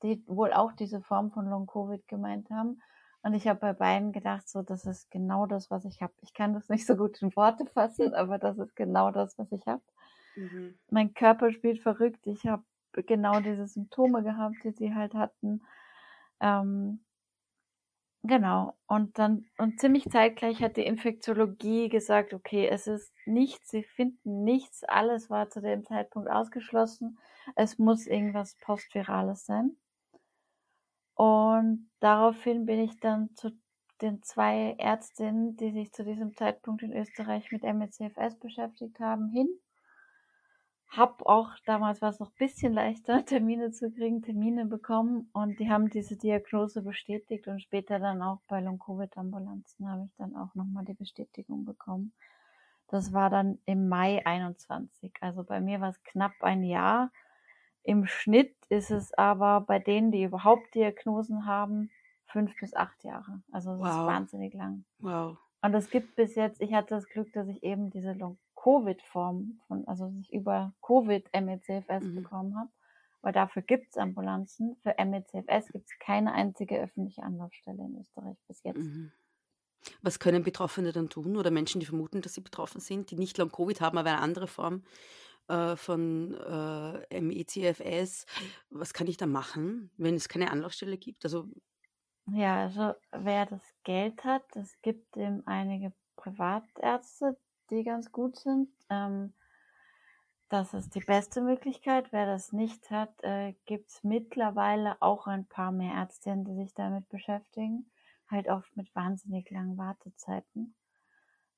[0.02, 2.80] die wohl auch diese Form von Long Covid gemeint haben.
[3.22, 6.12] Und ich habe bei beiden gedacht, so, das ist genau das, was ich habe.
[6.22, 9.52] Ich kann das nicht so gut in Worte fassen, aber das ist genau das, was
[9.52, 9.82] ich habe.
[10.36, 10.74] Mhm.
[10.90, 12.26] Mein Körper spielt verrückt.
[12.26, 15.62] Ich habe genau diese Symptome gehabt, die sie halt hatten.
[16.40, 17.00] Ähm,
[18.22, 18.76] genau.
[18.86, 24.44] Und dann, und ziemlich zeitgleich hat die Infektiologie gesagt, okay, es ist nichts, sie finden
[24.44, 27.18] nichts, alles war zu dem Zeitpunkt ausgeschlossen.
[27.54, 29.76] Es muss irgendwas Postvirales sein.
[31.20, 33.50] Und daraufhin bin ich dann zu
[34.00, 39.46] den zwei Ärztinnen, die sich zu diesem Zeitpunkt in Österreich mit MECFS beschäftigt haben, hin.
[40.88, 45.68] Hab auch, damals war es noch bisschen leichter, Termine zu kriegen, Termine bekommen und die
[45.68, 50.86] haben diese Diagnose bestätigt und später dann auch bei Long-Covid-Ambulanzen habe ich dann auch nochmal
[50.86, 52.14] die Bestätigung bekommen.
[52.88, 55.12] Das war dann im Mai 21.
[55.20, 57.10] Also bei mir war es knapp ein Jahr
[57.82, 61.90] im Schnitt ist es aber bei denen, die überhaupt Diagnosen haben,
[62.26, 63.42] fünf bis acht Jahre.
[63.52, 63.88] Also das wow.
[63.88, 64.84] ist wahnsinnig lang.
[64.98, 65.38] Wow.
[65.62, 69.86] Und es gibt bis jetzt, ich hatte das Glück, dass ich eben diese Long-Covid-Form von,
[69.86, 72.14] also ich über Covid MECFS mhm.
[72.14, 72.70] bekommen habe.
[73.22, 74.76] Weil dafür gibt es Ambulanzen.
[74.82, 78.78] Für MECFS gibt es keine einzige öffentliche Anlaufstelle in Österreich bis jetzt.
[78.78, 79.12] Mhm.
[80.02, 83.36] Was können Betroffene dann tun oder Menschen, die vermuten, dass sie betroffen sind, die nicht
[83.36, 84.82] Long-Covid haben, aber eine andere Form
[85.48, 88.26] äh, von äh, MECFS.
[88.70, 91.24] Was kann ich da machen, wenn es keine Anlaufstelle gibt?
[91.24, 91.48] Also
[92.32, 97.36] ja, also wer das Geld hat, es gibt eben einige Privatärzte,
[97.70, 98.68] die ganz gut sind.
[98.88, 99.32] Ähm,
[100.48, 102.12] das ist die beste Möglichkeit.
[102.12, 106.74] Wer das nicht hat, äh, gibt es mittlerweile auch ein paar mehr Ärztinnen, die sich
[106.74, 107.90] damit beschäftigen.
[108.28, 110.74] Halt oft mit wahnsinnig langen Wartezeiten.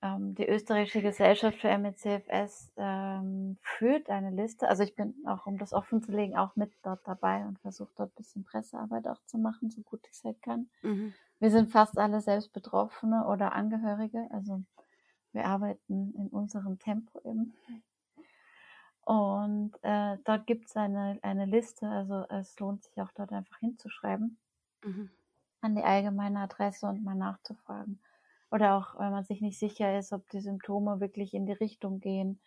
[0.02, 4.68] Ähm, die österreichische Gesellschaft für MECFS ähm, führt eine Liste.
[4.68, 7.92] Also ich bin auch, um das offen zu legen, auch mit dort dabei und versuche
[7.96, 10.68] dort ein bisschen Pressearbeit auch zu machen, so gut ich es halt kann.
[10.82, 11.14] Mhm.
[11.38, 14.26] Wir sind fast alle selbst Betroffene oder Angehörige.
[14.32, 14.64] Also
[15.32, 17.54] wir arbeiten in unserem Tempo eben.
[19.04, 23.58] Und äh, dort gibt es eine, eine Liste, also es lohnt sich auch dort einfach
[23.58, 24.38] hinzuschreiben,
[24.84, 25.10] mhm.
[25.60, 28.00] an die allgemeine Adresse und mal nachzufragen
[28.52, 32.00] oder auch, wenn man sich nicht sicher ist, ob die Symptome wirklich in die Richtung
[32.00, 32.38] gehen,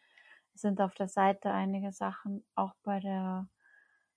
[0.54, 2.46] sind auf der Seite einige Sachen.
[2.54, 3.50] Auch bei der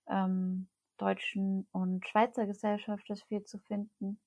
[0.07, 4.21] ähm, deutschen und Schweizer Gesellschaft ist viel zu finden.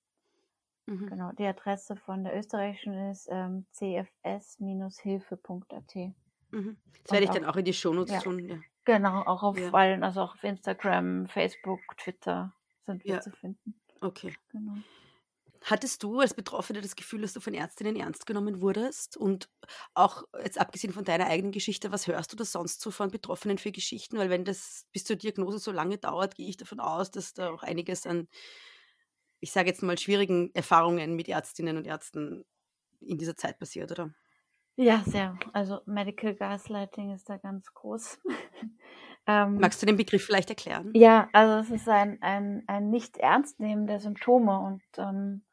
[0.88, 1.06] Mhm.
[1.06, 5.96] Genau, die Adresse von der österreichischen ist ähm, cfs-hilfe.at.
[6.50, 6.78] Mhm.
[7.04, 8.22] Das werde ich dann auch in die Shownotes ja.
[8.22, 8.40] tun.
[8.40, 8.58] Ja.
[8.86, 9.72] Genau, auch auf ja.
[9.72, 12.56] allen, also auch auf Instagram, Facebook, Twitter
[12.88, 13.22] sind wir ja.
[13.22, 13.80] zu finden.
[14.02, 14.34] Okay.
[14.52, 14.78] Genau.
[15.64, 19.16] Hattest du als Betroffene das Gefühl, dass du von Ärztinnen ernst genommen wurdest?
[19.16, 19.48] Und
[19.94, 23.60] auch jetzt abgesehen von deiner eigenen Geschichte, was hörst du da sonst so von Betroffenen
[23.60, 24.18] für Geschichten?
[24.18, 27.52] Weil wenn das bis zur Diagnose so lange dauert, gehe ich davon aus, dass da
[27.52, 28.28] auch einiges an,
[29.40, 32.44] ich sage jetzt mal, schwierigen Erfahrungen mit Ärztinnen und Ärzten
[33.00, 34.12] in dieser Zeit passiert, oder?
[34.78, 35.38] Ja, sehr.
[35.54, 38.20] Also Medical Gaslighting ist da ganz groß.
[39.28, 40.92] ähm, Magst du den Begriff vielleicht erklären?
[40.96, 45.44] Ja, also es ist ein, ein, ein Nicht-Ernst-Nehmen der Symptome und ähm,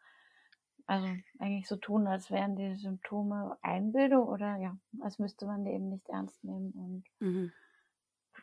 [0.88, 5.72] also eigentlich so tun, als wären die Symptome Einbildung oder ja, als müsste man die
[5.72, 7.52] eben nicht ernst nehmen und Mhm.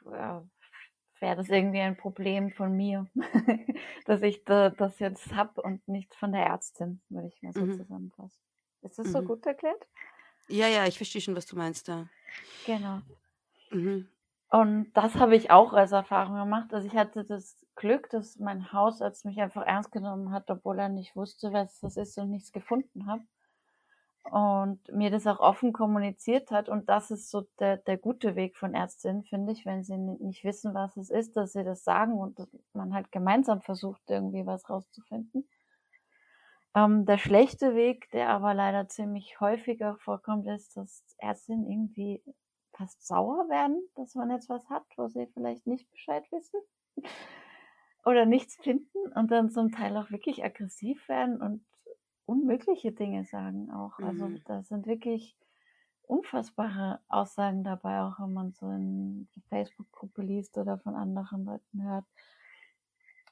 [0.05, 0.45] ja,
[1.19, 3.08] wäre das irgendwie ein Problem von mir,
[4.05, 7.67] dass ich da, das jetzt hab und nicht von der Ärztin, würde ich mal so
[7.67, 7.67] Mhm.
[7.67, 8.41] zusammenfassen.
[8.84, 9.23] Ist das so Mhm.
[9.23, 9.88] gut erklärt?
[10.47, 12.10] Ja, ja, ich verstehe schon, was du meinst da.
[12.63, 13.03] Genau.
[13.71, 14.08] Mhm.
[14.56, 16.74] Und das habe ich auch als Erfahrung gemacht.
[16.74, 20.88] Also ich hatte das Glück, dass mein Hausarzt mich einfach ernst genommen hat, obwohl er
[20.88, 23.20] nicht wusste, was das ist und nichts gefunden hat.
[24.32, 26.70] Und mir das auch offen kommuniziert hat.
[26.70, 30.18] Und das ist so der, der gute Weg von Ärztinnen, finde ich, wenn sie ni-
[30.20, 32.39] nicht wissen, was es ist, dass sie das sagen und
[32.74, 35.50] man halt gemeinsam versucht, irgendwie was rauszufinden.
[36.76, 42.24] Ähm, der schlechte Weg, der aber leider ziemlich häufiger vorkommt, ist, dass Ärztinnen irgendwie
[42.77, 46.59] fast sauer werden, dass man jetzt was hat, wo sie vielleicht nicht Bescheid wissen
[48.05, 51.65] oder nichts finden und dann zum Teil auch wirklich aggressiv werden und
[52.25, 53.97] unmögliche Dinge sagen auch.
[53.99, 54.41] Also Mhm.
[54.45, 55.38] da sind wirklich
[56.03, 61.83] unfassbare Aussagen dabei, auch wenn man so in die Facebook-Gruppe liest oder von anderen Leuten
[61.83, 62.05] hört.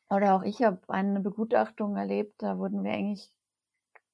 [0.09, 3.31] Oder auch ich habe eine Begutachtung erlebt, da wurden wir eigentlich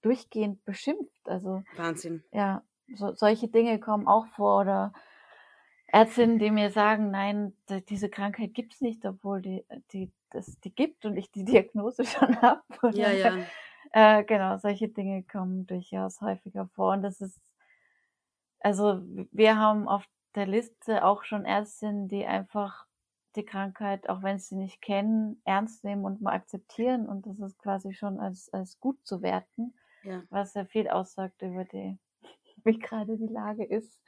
[0.01, 1.27] durchgehend beschimpft.
[1.27, 2.23] Also Wahnsinn.
[2.31, 2.63] ja,
[2.95, 4.93] so, solche Dinge kommen auch vor oder
[5.91, 7.53] Ärztinnen, die mir sagen, nein,
[7.89, 12.41] diese Krankheit gibt's nicht, obwohl die, die, das, die gibt und ich die Diagnose schon
[12.41, 12.61] habe.
[12.93, 13.37] Ja, ja.
[13.91, 16.93] Äh, genau, solche Dinge kommen durchaus häufiger vor.
[16.93, 17.39] Und das ist,
[18.59, 22.85] also wir haben auf der Liste auch schon Ärztinnen, die einfach
[23.35, 27.07] die Krankheit, auch wenn sie nicht kennen, ernst nehmen und mal akzeptieren.
[27.07, 29.73] Und das ist quasi schon als, als gut zu werten,
[30.03, 30.23] ja.
[30.29, 31.97] was sehr viel aussagt über die,
[32.63, 33.99] wie gerade die Lage ist.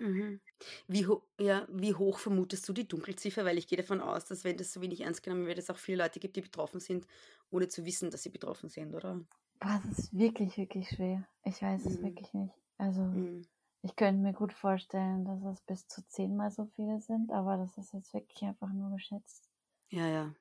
[0.00, 0.40] Mhm.
[0.88, 3.44] Wie, ho ja, wie hoch vermutest du die Dunkelziffer?
[3.44, 5.78] Weil ich gehe davon aus, dass wenn das so wenig ernst genommen wird, es auch
[5.78, 7.06] viele Leute gibt, die betroffen sind,
[7.50, 9.24] ohne zu wissen, dass sie betroffen sind, oder?
[9.58, 11.26] Boah, das ist wirklich, wirklich schwer.
[11.42, 12.04] Ich weiß es Mhm.
[12.04, 12.54] wirklich nicht.
[12.78, 13.42] Also Mhm.
[13.82, 17.78] ich könnte mir gut vorstellen, dass es bis zu zehnmal so viele sind, aber das
[17.78, 19.50] ist jetzt wirklich einfach nur geschätzt.
[19.90, 20.34] Ja, ja.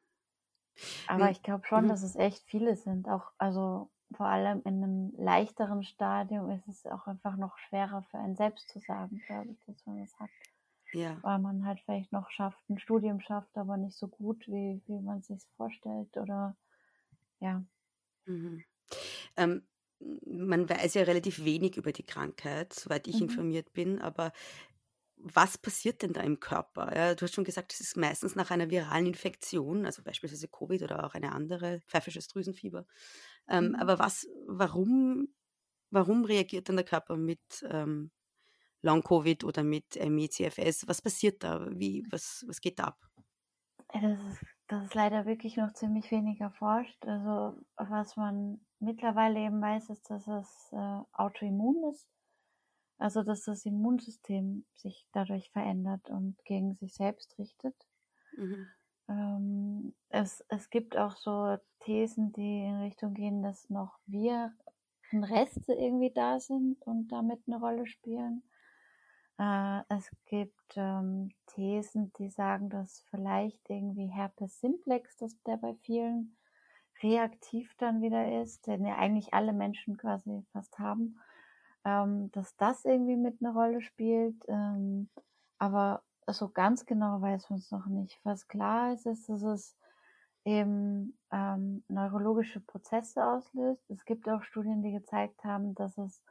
[1.06, 1.90] Aber Wie- ich glaube schon, mhm.
[1.90, 3.08] dass es echt viele sind.
[3.08, 8.18] Auch, also vor allem in einem leichteren Stadium ist es auch einfach noch schwerer für
[8.20, 10.30] einen selbst zu sagen, glaube ich, dass man das hat.
[10.94, 11.24] Ja.
[11.24, 15.00] Weil man halt vielleicht noch schafft, ein Studium schafft, aber nicht so gut, wie, wie
[15.02, 16.18] man sich vorstellt.
[16.18, 16.56] Oder
[17.40, 17.64] ja.
[18.26, 18.64] Mhm.
[19.38, 19.68] Ähm,
[20.26, 23.22] man weiß ja relativ wenig über die Krankheit, soweit ich Mhm.
[23.22, 24.34] informiert bin, aber
[25.18, 26.96] was passiert denn da im Körper?
[26.96, 30.84] Ja, du hast schon gesagt, es ist meistens nach einer viralen Infektion, also beispielsweise Covid
[30.84, 32.86] oder auch eine andere, pfeifisches Drüsenfieber.
[33.50, 33.80] Ähm, Mhm.
[33.80, 35.30] Aber was, warum,
[35.92, 38.12] warum reagiert dann der Körper mit ähm,
[38.84, 40.88] Long-Covid oder mit ME-CFS?
[40.88, 41.68] Was passiert da?
[41.72, 43.00] Wie, was, was geht da ab?
[43.94, 47.06] Das ist, das ist leider wirklich noch ziemlich wenig erforscht.
[47.06, 52.10] Also was man mittlerweile eben weiß, ist, dass es äh, autoimmun ist.
[53.00, 57.76] Also dass das Immunsystem sich dadurch verändert und gegen sich selbst richtet.
[58.38, 58.74] Mhm.
[59.10, 66.12] Ähm, es, es gibt auch so Thesen, die in Richtung gehen, dass noch Virenreste irgendwie
[66.12, 68.44] da sind und damit eine Rolle spielen.
[69.40, 75.76] Äh, es gibt ähm, Thesen, die sagen, dass vielleicht irgendwie Herpes simplex, dass der bei
[75.82, 76.38] vielen
[77.02, 81.20] reaktiv dann wieder ist, den ja eigentlich alle Menschen quasi fast haben,
[81.84, 84.44] ähm, dass das irgendwie mit eine Rolle spielt.
[84.48, 85.10] Ähm,
[85.58, 88.20] aber so ganz genau weiß man es noch nicht.
[88.24, 89.78] Was klar ist, ist, dass es
[90.46, 93.90] eben ähm, neurologische Prozesse auslöst.
[93.90, 96.22] Es gibt auch Studien, die gezeigt haben, dass es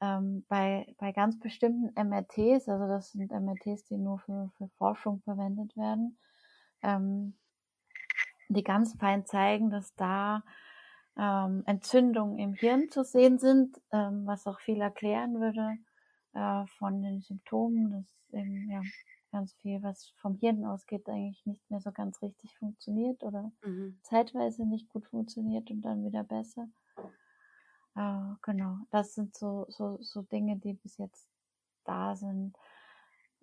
[0.00, 5.20] ähm, bei, bei ganz bestimmten MRTs, also das sind MRTs, die nur für, für Forschung
[5.22, 6.18] verwendet werden,
[6.82, 7.36] ähm,
[8.48, 10.42] die ganz fein zeigen, dass da
[11.18, 15.78] ähm, Entzündungen im Hirn zu sehen sind, ähm, was auch viel erklären würde
[16.34, 18.82] äh, von den Symptomen, dass eben ja
[19.32, 23.98] ganz viel, was vom Hirn ausgeht, eigentlich nicht mehr so ganz richtig funktioniert oder Mhm.
[24.02, 26.68] zeitweise nicht gut funktioniert und dann wieder besser.
[27.94, 31.28] Äh, genau, das sind so, so, so Dinge, die bis jetzt
[31.84, 32.56] da sind.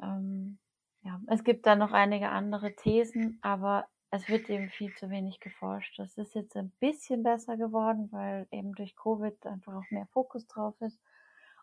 [0.01, 0.59] Ähm,
[1.03, 5.39] ja, es gibt da noch einige andere Thesen, aber es wird eben viel zu wenig
[5.39, 5.99] geforscht.
[5.99, 10.47] Das ist jetzt ein bisschen besser geworden, weil eben durch Covid einfach auch mehr Fokus
[10.47, 10.99] drauf ist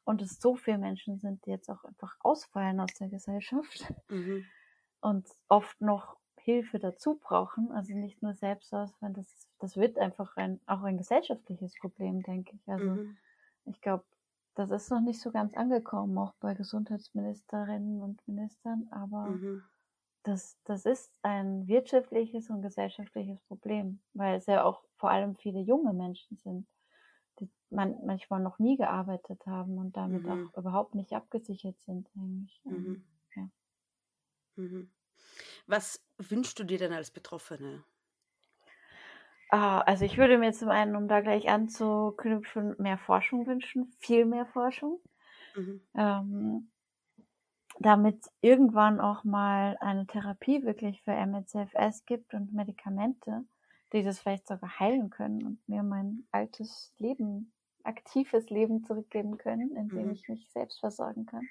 [0.04, 4.52] und es so viele Menschen sind, die jetzt auch einfach ausfallen aus der Gesellschaft Mhm.
[5.00, 10.60] und oft noch Hilfe dazu brauchen, also nicht nur Selbstausfallen, das, das wird einfach ein,
[10.66, 12.68] auch ein gesellschaftliches Problem, denke ich.
[12.68, 13.16] Also Mhm.
[13.66, 14.04] ich glaube,
[14.54, 19.62] das ist noch nicht so ganz angekommen, auch bei Gesundheitsministerinnen und Ministern, aber Mhm.
[20.24, 25.60] das, das ist ein wirtschaftliches und gesellschaftliches Problem, weil es ja auch vor allem viele
[25.60, 26.68] junge Menschen sind,
[27.40, 30.28] die man, manchmal noch nie gearbeitet haben und damit Mhm.
[30.28, 32.62] auch überhaupt nicht abgesichert sind eigentlich.
[32.68, 33.02] Mhm.
[33.36, 33.48] ja.
[34.56, 34.90] Mhm.
[35.66, 37.84] Was wünschst du dir denn als Betroffene?
[39.50, 44.24] Ah, also ich würde mir zum einen, um da gleich anzuknüpfen, mehr Forschung wünschen, viel
[44.24, 45.00] mehr Forschung.
[45.54, 45.82] Mhm.
[45.94, 46.70] ähm,
[47.80, 53.44] damit irgendwann auch mal eine Therapie wirklich für MLCFS gibt und Medikamente,
[53.92, 57.52] die das vielleicht sogar heilen können und mir mein altes Leben,
[57.84, 60.12] aktives Leben zurückgeben können, indem Mhm.
[60.12, 61.50] ich mich selbst versorgen kann.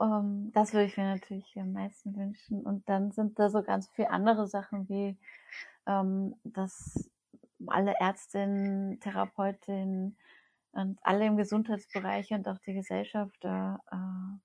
[0.00, 2.62] Ähm, das würde ich mir natürlich am meisten wünschen.
[2.62, 5.18] Und dann sind da so ganz viele andere Sachen wie,
[5.86, 7.10] ähm, dass
[7.66, 10.18] alle Ärztinnen, Therapeutinnen
[10.72, 13.76] und alle im Gesundheitsbereich und auch die Gesellschaft äh, äh,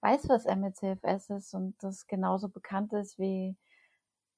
[0.01, 3.57] weiß, was ME/CFS ist und das genauso bekannt ist wie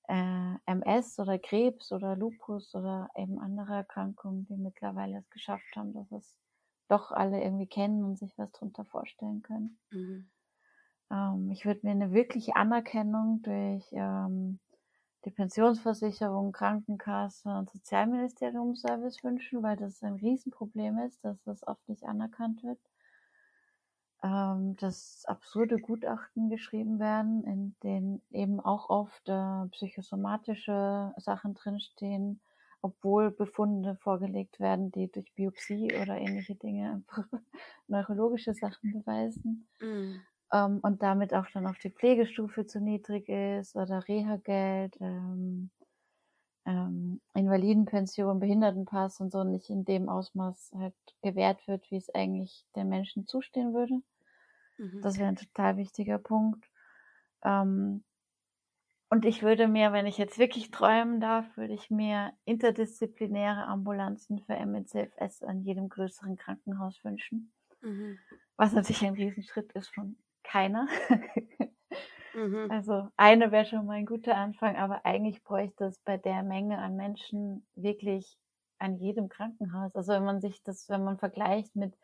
[0.08, 5.93] äh, MS oder Krebs oder Lupus oder eben andere Erkrankungen, die mittlerweile es geschafft haben,
[5.93, 6.38] dass es
[6.88, 9.80] doch alle irgendwie kennen und sich was drunter vorstellen können.
[9.91, 10.30] Mhm.
[11.12, 14.60] Ähm, ich würde mir eine wirkliche Anerkennung durch ähm,
[15.26, 22.04] die Pensionsversicherung, Krankenkasse und Sozialministerium-Service wünschen, weil das ein Riesenproblem ist, dass das oft nicht
[22.04, 22.80] anerkannt wird.
[24.24, 32.42] Ähm, dass absurde Gutachten geschrieben werden, in denen eben auch oft äh, psychosomatische Sachen drinstehen,
[32.82, 37.28] obwohl Befunde vorgelegt werden, die durch Biopsie oder ähnliche Dinge einfach
[37.88, 40.28] neurologische Sachen beweisen Mhm.
[40.54, 45.72] ähm, und damit auch dann auf die Pflegestufe zu niedrig ist oder Reha-Geld, ähm,
[46.68, 52.66] ähm, Invalidenpension, Behindertenpass und so nicht in dem Ausmaß halt gewährt wird, wie es eigentlich
[52.76, 54.02] den Menschen zustehen würde.
[54.78, 55.02] Mhm.
[55.02, 56.70] Das wäre ein total wichtiger Punkt.
[57.44, 58.04] Ähm,
[59.10, 64.40] und ich würde mir, wenn ich jetzt wirklich träumen darf, würde ich mir interdisziplinäre Ambulanzen
[64.40, 67.54] für MECFS an jedem größeren Krankenhaus wünschen.
[67.82, 68.20] Mhm.
[68.58, 70.88] Was natürlich ein Riesenschritt ist von keiner.
[72.38, 72.69] Mhm.
[72.69, 76.78] Also eine wäre schon mal ein guter Anfang, aber eigentlich bräuchte es bei der Menge
[76.80, 78.38] an Menschen wirklich
[78.80, 79.95] an jedem Krankenhaus.
[79.95, 81.97] Also wenn man sich das, wenn man vergleicht mit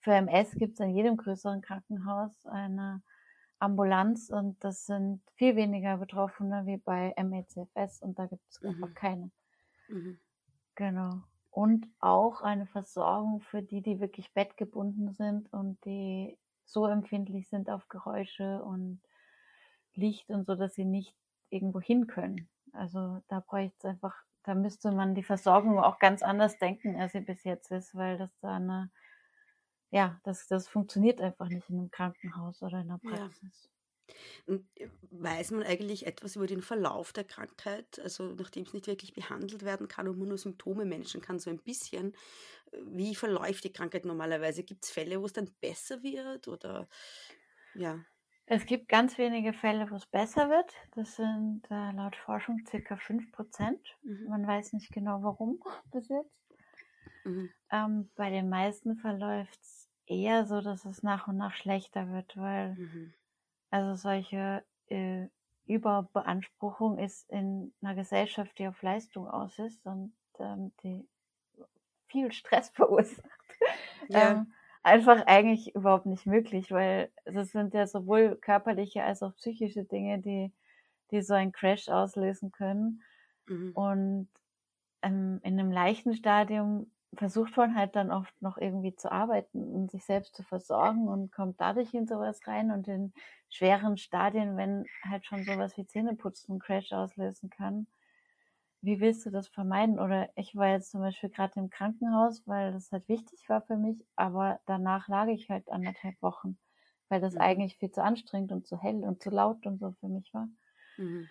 [0.00, 3.02] für MS gibt es an jedem größeren Krankenhaus eine
[3.60, 8.68] Ambulanz und das sind viel weniger Betroffene wie bei MECFS und da gibt es Mhm.
[8.68, 9.30] einfach keine.
[9.88, 10.18] Mhm.
[10.76, 11.22] Genau.
[11.50, 17.68] Und auch eine Versorgung für die, die wirklich bettgebunden sind und die so empfindlich sind
[17.70, 19.00] auf Geräusche und
[19.98, 21.16] Licht und so, dass sie nicht
[21.50, 22.48] irgendwo hin können.
[22.72, 27.12] Also da bräuchte es einfach, da müsste man die Versorgung auch ganz anders denken, als
[27.12, 28.90] sie bis jetzt ist, weil das da eine,
[29.90, 33.32] ja, das, das funktioniert einfach nicht in einem Krankenhaus oder in einer Ja.
[33.38, 33.70] Praxis.
[34.46, 37.98] Und äh, weiß man eigentlich etwas über den Verlauf der Krankheit?
[38.00, 41.50] Also nachdem es nicht wirklich behandelt werden kann und man nur Symptome menschen kann, so
[41.50, 42.14] ein bisschen.
[42.72, 44.64] äh, Wie verläuft die Krankheit normalerweise?
[44.64, 46.48] Gibt es Fälle, wo es dann besser wird?
[46.48, 46.88] Oder
[47.74, 48.04] ja.
[48.50, 50.74] Es gibt ganz wenige Fälle, wo es besser wird.
[50.94, 53.78] Das sind äh, laut Forschung circa 5 Prozent.
[54.02, 54.26] Mhm.
[54.28, 55.60] Man weiß nicht genau warum
[55.92, 56.32] bis jetzt.
[57.24, 57.50] Mhm.
[57.70, 62.36] Ähm, bei den meisten verläuft es eher so, dass es nach und nach schlechter wird,
[62.38, 63.12] weil Mhm.
[63.70, 65.26] also solche äh,
[65.66, 71.06] Überbeanspruchung ist in einer Gesellschaft, die auf Leistung aus ist und ähm, die
[72.06, 73.28] viel Stress verursacht.
[74.08, 74.32] Ja.
[74.32, 74.52] ähm,
[74.88, 80.18] einfach eigentlich überhaupt nicht möglich, weil das sind ja sowohl körperliche als auch psychische Dinge,
[80.20, 80.52] die,
[81.10, 83.02] die so einen Crash auslösen können.
[83.46, 83.72] Mhm.
[83.74, 84.28] Und
[85.02, 89.90] ähm, in einem leichten Stadium versucht man halt dann oft noch irgendwie zu arbeiten und
[89.90, 92.70] sich selbst zu versorgen und kommt dadurch in sowas rein.
[92.70, 93.12] Und in
[93.48, 97.86] schweren Stadien, wenn halt schon sowas wie Zähneputzen einen Crash auslösen kann,
[98.82, 99.98] wie willst du das vermeiden?
[100.00, 103.76] Oder ich war jetzt zum Beispiel gerade im Krankenhaus, weil das halt wichtig war für
[103.76, 106.58] mich, aber danach lag ich halt anderthalb Wochen,
[107.08, 107.38] weil das Mhm.
[107.38, 110.48] eigentlich viel zu anstrengend und zu hell und zu laut und so für mich war.
[110.98, 111.28] Mhm.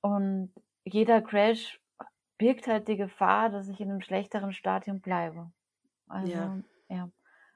[0.00, 0.52] Und
[0.84, 1.80] jeder Crash
[2.38, 5.52] birgt halt die Gefahr, dass ich in einem schlechteren Stadium bleibe.
[6.08, 6.56] Also, Ja.
[6.88, 7.10] ja.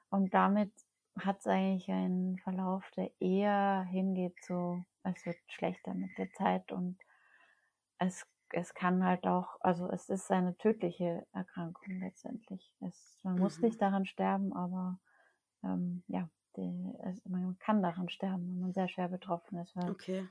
[0.09, 0.73] Und damit
[1.19, 6.71] hat es eigentlich einen Verlauf, der eher hingeht zu, es wird schlechter mit der Zeit
[6.71, 6.99] und
[7.99, 12.73] es, es kann halt auch, also es ist eine tödliche Erkrankung letztendlich.
[12.81, 13.61] Es, man muss Mhm.
[13.61, 14.99] nicht daran sterben, aber
[15.63, 20.27] ähm, ja, die, es, man kann daran sterben, wenn man sehr schwer betroffen ist, Okay.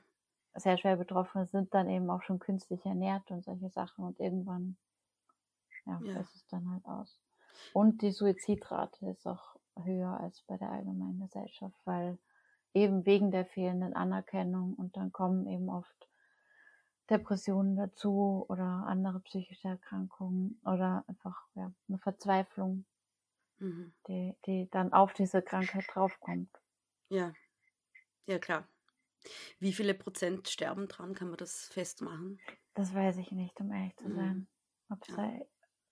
[0.56, 4.76] sehr schwer Betroffene sind dann eben auch schon künstlich ernährt und solche Sachen und irgendwann
[5.86, 6.14] ja, Ja.
[6.14, 7.20] ist es dann halt aus.
[7.72, 12.18] Und die Suizidrate ist auch höher als bei der allgemeinen Gesellschaft, weil
[12.74, 16.08] eben wegen der fehlenden Anerkennung und dann kommen eben oft
[17.10, 22.84] Depressionen dazu oder andere psychische Erkrankungen oder einfach ja, eine Verzweiflung
[23.58, 23.92] mhm.
[24.08, 26.50] die, die dann auf diese Krankheit draufkommt.
[27.08, 27.32] Ja,
[28.26, 28.68] ja klar.
[29.58, 31.14] Wie viele Prozent sterben dran?
[31.14, 32.38] Kann man das festmachen?
[32.74, 34.16] Das weiß ich nicht, um ehrlich zu mhm.
[34.16, 34.48] sein.
[34.88, 34.98] Mhm.
[35.08, 35.40] Ja.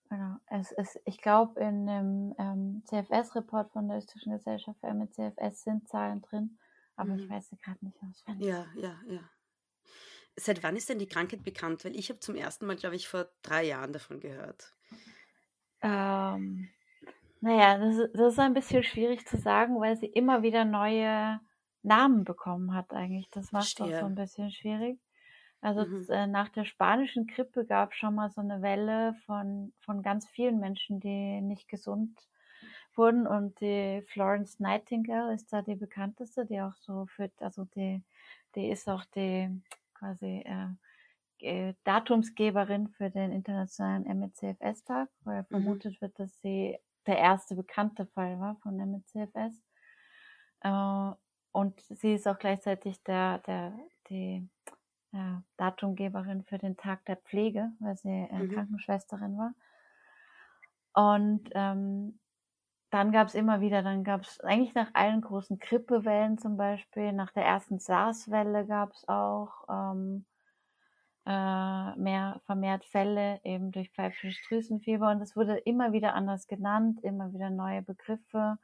[0.07, 0.35] Genau.
[0.47, 5.89] Es ist, ich glaube, in dem ähm, CFS-Report von der Österreichischen Gesellschaft für MCFS sind
[5.89, 6.57] Zahlen drin,
[6.95, 7.19] aber mhm.
[7.19, 8.47] ich weiß sie gerade nicht auswendig.
[8.47, 9.29] Ja, ja, ja.
[10.37, 11.85] Seit wann ist denn die Krankheit bekannt?
[11.85, 14.73] Weil ich habe zum ersten Mal, glaube ich, vor drei Jahren davon gehört.
[15.81, 16.69] Ähm,
[17.41, 21.39] naja, das, das ist ein bisschen schwierig zu sagen, weil sie immer wieder neue
[21.83, 23.29] Namen bekommen hat eigentlich.
[23.29, 24.99] Das macht es auch so ein bisschen schwierig.
[25.61, 26.05] Also mhm.
[26.09, 30.27] äh, nach der spanischen Grippe gab es schon mal so eine Welle von, von ganz
[30.27, 32.19] vielen Menschen, die nicht gesund
[32.95, 33.25] wurden.
[33.25, 38.03] Und die Florence Nightingale ist da die bekannteste, die auch so für, also die,
[38.55, 39.49] die ist auch die
[39.95, 40.43] quasi
[41.41, 45.47] äh, Datumsgeberin für den internationalen MECFS-Tag, weil mhm.
[45.47, 49.61] vermutet wird, dass sie der erste bekannte Fall war von MECFS.
[50.61, 51.11] Äh,
[51.51, 53.77] und sie ist auch gleichzeitig der, der,
[54.09, 54.47] die
[55.13, 58.51] äh, Datumgeberin für den Tag der Pflege, weil sie äh, mhm.
[58.51, 59.53] Krankenschwesterin war.
[60.93, 62.19] Und ähm,
[62.95, 67.11] dann gab es immer wieder, dann gab es eigentlich nach allen großen Grippewellen zum Beispiel,
[67.11, 70.25] nach der ersten SARS-Welle gab es auch ähm,
[71.25, 77.01] äh, mehr vermehrt Fälle eben durch pfeifisches Drüsenfieber und es wurde immer wieder anders genannt,
[77.03, 78.59] immer wieder neue Begriffe.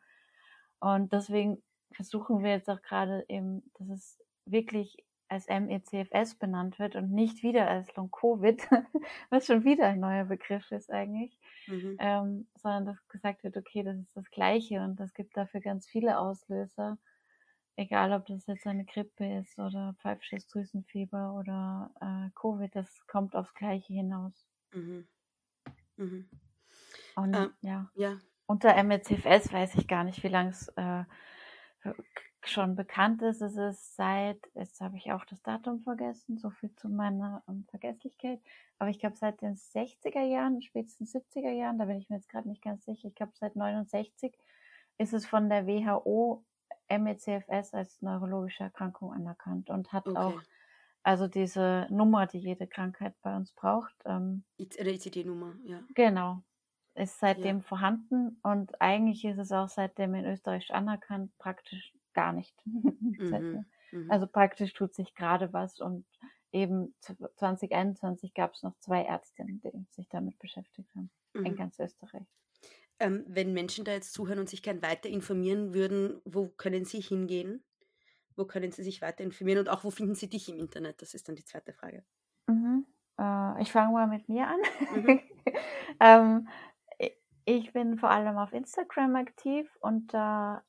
[0.79, 1.61] Und deswegen
[1.91, 4.95] versuchen wir jetzt auch gerade eben, dass es wirklich
[5.31, 8.61] als MECFS benannt wird und nicht wieder als Long-Covid,
[9.29, 11.95] was schon wieder ein neuer Begriff ist eigentlich, mhm.
[11.99, 15.87] ähm, sondern dass gesagt wird, okay, das ist das Gleiche und es gibt dafür ganz
[15.87, 16.97] viele Auslöser,
[17.77, 23.33] egal ob das jetzt eine Grippe ist oder pfeifisches Drüsenfieber oder äh, Covid, das kommt
[23.33, 24.33] aufs Gleiche hinaus.
[24.73, 25.07] Mhm.
[25.95, 26.29] Mhm.
[27.15, 27.89] Und ähm, ja.
[27.95, 28.17] ja,
[28.47, 31.05] unter MECFS weiß ich gar nicht, wie lange es äh,
[32.47, 33.41] schon bekannt ist.
[33.41, 37.55] Es ist seit, jetzt habe ich auch das Datum vergessen, so viel zu meiner um,
[37.55, 38.39] ähm, Vergesslichkeit,
[38.79, 42.29] aber ich glaube seit den 60er Jahren, spätestens 70er Jahren, da bin ich mir jetzt
[42.29, 44.35] gerade nicht ganz sicher, ich glaube seit 69
[44.97, 46.43] ist es von der WHO
[46.89, 50.17] MECFS als neurologische Erkrankung anerkannt und hat okay.
[50.17, 50.41] auch
[51.03, 53.95] also diese Nummer, die jede Krankheit bei uns braucht.
[54.05, 55.81] Ähm, ICD-Nummer, ja.
[55.95, 56.43] Genau.
[56.93, 57.63] Ist seitdem ja.
[57.63, 62.55] vorhanden und eigentlich ist es auch seitdem in Österreich anerkannt, praktisch gar nicht.
[63.21, 63.65] Mhm.
[63.91, 64.09] Mhm.
[64.09, 66.05] Also praktisch tut sich gerade was und
[66.51, 66.95] eben
[67.35, 71.45] 2021 gab es noch zwei Ärztinnen, die sich damit beschäftigt haben, mhm.
[71.45, 72.25] in ganz Österreich.
[72.99, 77.01] Ähm, wenn Menschen da jetzt zuhören und sich gern weiter informieren würden, wo können sie
[77.01, 77.63] hingehen?
[78.35, 81.01] Wo können sie sich weiter informieren und auch wo finden sie dich im Internet?
[81.01, 82.03] Das ist dann die zweite Frage.
[82.47, 82.85] Mhm.
[83.17, 84.59] Äh, ich fange mal mit mir an.
[84.95, 85.19] Mhm.
[85.99, 86.47] ähm,
[87.45, 90.63] ich bin vor allem auf Instagram aktiv unter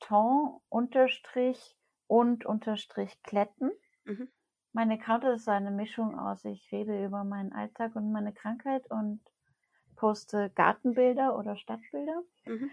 [0.00, 1.76] Ton unterstrich
[2.06, 3.70] und unterstrich Kletten.
[4.04, 4.28] Mhm.
[4.72, 9.20] Mein Account ist eine Mischung aus, ich rede über meinen Alltag und meine Krankheit und
[9.96, 12.22] poste Gartenbilder oder Stadtbilder.
[12.46, 12.70] Mhm.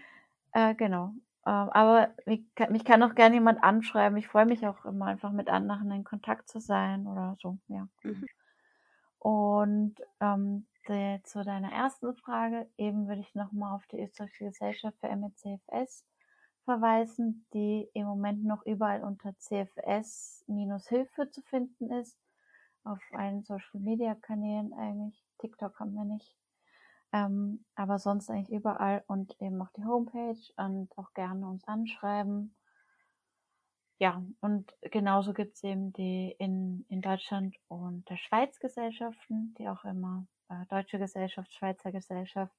[0.52, 1.12] Äh, genau.
[1.44, 4.16] Äh, aber mich, mich, kann auch gerne jemand anschreiben.
[4.18, 7.88] Ich freue mich auch immer einfach mit anderen in Kontakt zu sein oder so, ja.
[8.02, 8.26] Mhm.
[9.18, 14.96] Und ähm, die, zu deiner ersten Frage, eben würde ich nochmal auf die Österreichische Gesellschaft
[15.00, 16.04] für MECFS
[16.66, 22.18] verweisen, die im Moment noch überall unter CFS-Hilfe zu finden ist.
[22.84, 25.24] Auf allen Social Media Kanälen eigentlich.
[25.38, 26.36] TikTok haben wir nicht.
[27.12, 32.54] Ähm, aber sonst eigentlich überall und eben auch die Homepage und auch gerne uns anschreiben.
[33.98, 39.68] Ja, und genauso gibt es eben die in, in Deutschland und der Schweiz Gesellschaften, die
[39.68, 42.54] auch immer äh, Deutsche Gesellschaft, Schweizer Gesellschaft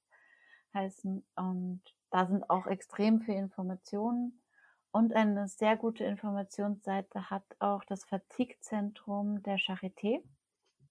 [0.74, 1.24] heißen.
[1.36, 4.40] Und da sind auch extrem viele Informationen.
[4.90, 10.22] Und eine sehr gute Informationsseite hat auch das Fatigue-Zentrum der Charité.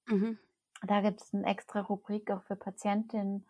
[0.07, 0.37] Mhm.
[0.83, 3.47] Da gibt es eine extra Rubrik auch für Patientinnen,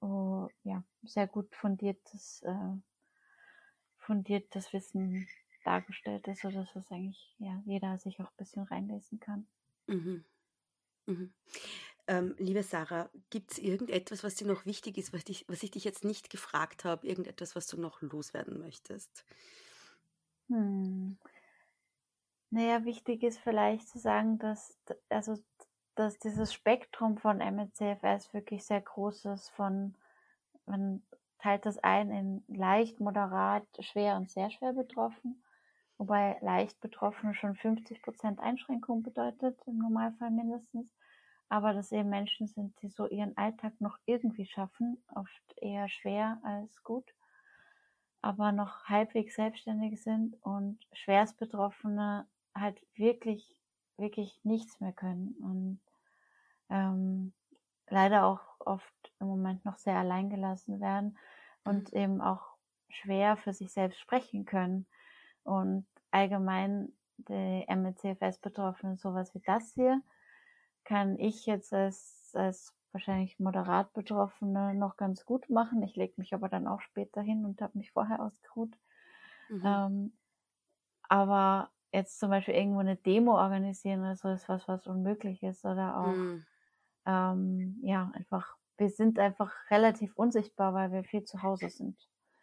[0.00, 2.76] wo ja, sehr gut fundiertes, äh,
[3.98, 5.28] fundiertes Wissen
[5.64, 9.46] dargestellt ist, sodass es eigentlich ja, jeder sich auch ein bisschen reinlesen kann.
[9.86, 10.24] Mhm.
[11.06, 11.32] Mhm.
[12.08, 15.72] Ähm, liebe Sarah, gibt es irgendetwas, was dir noch wichtig ist, was, dich, was ich
[15.72, 19.24] dich jetzt nicht gefragt habe, irgendetwas, was du noch loswerden möchtest?
[20.48, 21.18] Hm.
[22.50, 24.78] Naja, wichtig ist vielleicht zu sagen, dass,
[25.08, 25.36] also,
[25.96, 29.50] dass dieses Spektrum von MCFS wirklich sehr groß ist.
[29.50, 29.96] Von,
[30.64, 31.02] man
[31.38, 35.42] teilt das ein in leicht, moderat, schwer und sehr schwer betroffen.
[35.98, 40.86] Wobei leicht Betroffene schon 50 Prozent Einschränkung bedeutet, im Normalfall mindestens.
[41.48, 46.40] Aber dass eben Menschen sind, die so ihren Alltag noch irgendwie schaffen, oft eher schwer
[46.42, 47.14] als gut,
[48.22, 53.56] aber noch halbwegs selbstständig sind und Schwerstbetroffene halt wirklich,
[53.96, 55.80] wirklich nichts mehr können und
[56.68, 57.32] ähm,
[57.88, 61.16] leider auch oft im Moment noch sehr allein gelassen werden
[61.64, 61.98] und mhm.
[61.98, 62.56] eben auch
[62.88, 64.86] schwer für sich selbst sprechen können.
[65.44, 70.02] Und allgemein die MECFS-Betroffenen sowas wie das hier,
[70.86, 75.82] kann ich jetzt als, als wahrscheinlich moderat Betroffene noch ganz gut machen.
[75.82, 78.72] Ich lege mich aber dann auch später hin und habe mich vorher ausgeruht.
[79.50, 79.62] Mhm.
[79.64, 80.12] Ähm,
[81.08, 85.64] aber jetzt zum Beispiel irgendwo eine Demo organisieren oder so ist was, was unmöglich ist.
[85.64, 86.46] Oder auch, mhm.
[87.04, 91.98] ähm, ja, einfach, wir sind einfach relativ unsichtbar, weil wir viel zu Hause sind.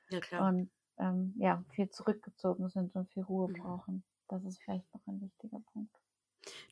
[0.09, 0.49] Ja, klar.
[0.49, 3.53] Und ähm, ja, viel zurückgezogen sind und viel Ruhe mhm.
[3.53, 4.03] brauchen.
[4.27, 5.95] Das ist vielleicht noch ein wichtiger Punkt.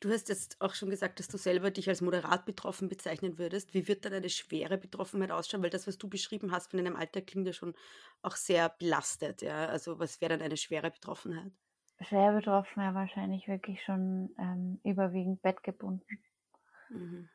[0.00, 3.74] Du hast jetzt auch schon gesagt, dass du selber dich als moderat betroffen bezeichnen würdest.
[3.74, 5.62] Wie wird dann eine schwere Betroffenheit ausschauen?
[5.62, 7.74] Weil das, was du beschrieben hast von deinem Alter, klingt ja schon
[8.22, 9.42] auch sehr belastet.
[9.42, 9.66] Ja?
[9.66, 11.52] Also was wäre dann eine schwere Betroffenheit?
[12.00, 16.22] Schwer betroffen wäre wahrscheinlich wirklich schon ähm, überwiegend bettgebunden.
[16.90, 17.28] Mhm.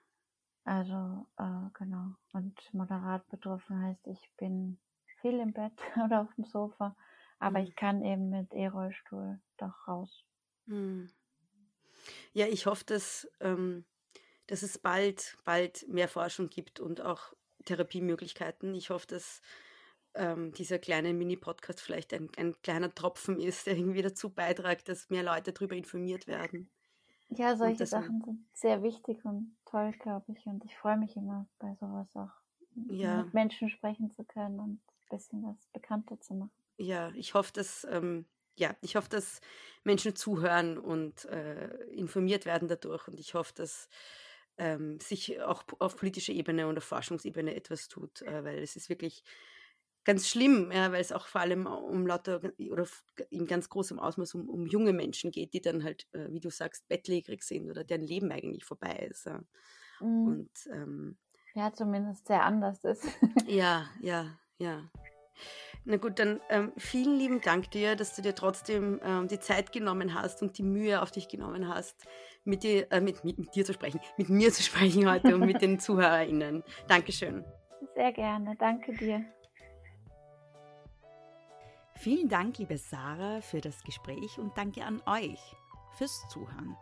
[0.65, 2.15] Also äh, genau.
[2.33, 4.77] Und moderat betroffen heißt, ich bin
[5.21, 5.73] viel im Bett
[6.05, 6.95] oder auf dem Sofa,
[7.39, 7.65] aber mhm.
[7.65, 10.25] ich kann eben mit E-Rollstuhl doch raus.
[10.67, 11.07] Mhm.
[12.33, 13.85] Ja, ich hoffe, dass, ähm,
[14.47, 17.33] dass es bald, bald mehr Forschung gibt und auch
[17.65, 18.73] Therapiemöglichkeiten.
[18.75, 19.41] Ich hoffe, dass
[20.15, 25.09] ähm, dieser kleine Mini-Podcast vielleicht ein, ein kleiner Tropfen ist, der irgendwie dazu beiträgt, dass
[25.09, 26.69] mehr Leute darüber informiert werden.
[27.29, 30.45] Ja, solche Sachen sind sehr wichtig und toll, glaube ich.
[30.45, 32.31] Und ich freue mich immer bei sowas auch,
[32.89, 33.23] ja.
[33.23, 36.51] mit Menschen sprechen zu können und ein bisschen was bekannter zu machen.
[36.77, 38.25] Ja, ich hoffe, dass ähm,
[38.57, 39.39] ja, ich hoffe, dass
[39.83, 43.07] Menschen zuhören und äh, informiert werden dadurch.
[43.07, 43.87] Und ich hoffe, dass
[44.57, 48.89] ähm, sich auch auf politischer Ebene und auf Forschungsebene etwas tut, äh, weil es ist
[48.89, 49.23] wirklich
[50.03, 52.87] ganz schlimm, ja, weil es auch vor allem um lauter oder
[53.29, 56.49] in ganz großem Ausmaß um, um junge Menschen geht, die dann halt, äh, wie du
[56.49, 59.25] sagst, bettlägerig sind oder deren Leben eigentlich vorbei ist.
[59.25, 59.43] Ja.
[59.99, 60.27] Mhm.
[60.27, 61.17] Und ähm,
[61.53, 63.05] ja, zumindest sehr anders ist.
[63.47, 64.89] ja, ja, ja.
[65.85, 69.71] Na gut, dann ähm, vielen lieben Dank dir, dass du dir trotzdem ähm, die Zeit
[69.71, 72.05] genommen hast und die Mühe auf dich genommen hast,
[72.43, 75.45] mit dir, äh, mit, mit, mit, dir zu sprechen, mit mir zu sprechen heute und
[75.45, 76.63] mit den ZuhörerInnen.
[76.87, 77.45] Dankeschön.
[77.95, 79.23] Sehr gerne, danke dir.
[81.95, 85.39] Vielen Dank, liebe Sarah, für das Gespräch und danke an euch
[85.97, 86.75] fürs Zuhören.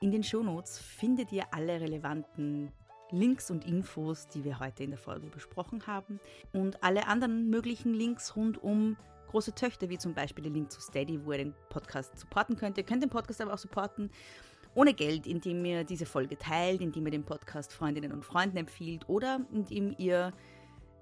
[0.00, 2.72] In den Shownotes findet ihr alle relevanten
[3.10, 6.20] Links und Infos, die wir heute in der Folge besprochen haben
[6.52, 8.96] und alle anderen möglichen Links rund um
[9.28, 12.78] große Töchter, wie zum Beispiel der Link zu Steady, wo ihr den Podcast supporten könnt.
[12.78, 14.10] Ihr könnt den Podcast aber auch supporten
[14.74, 19.08] ohne Geld, indem ihr diese Folge teilt, indem ihr den Podcast Freundinnen und Freunden empfiehlt
[19.08, 20.32] oder indem ihr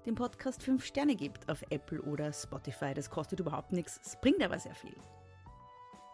[0.05, 2.93] dem Podcast 5 Sterne gibt auf Apple oder Spotify.
[2.93, 4.95] Das kostet überhaupt nichts, es bringt aber sehr viel.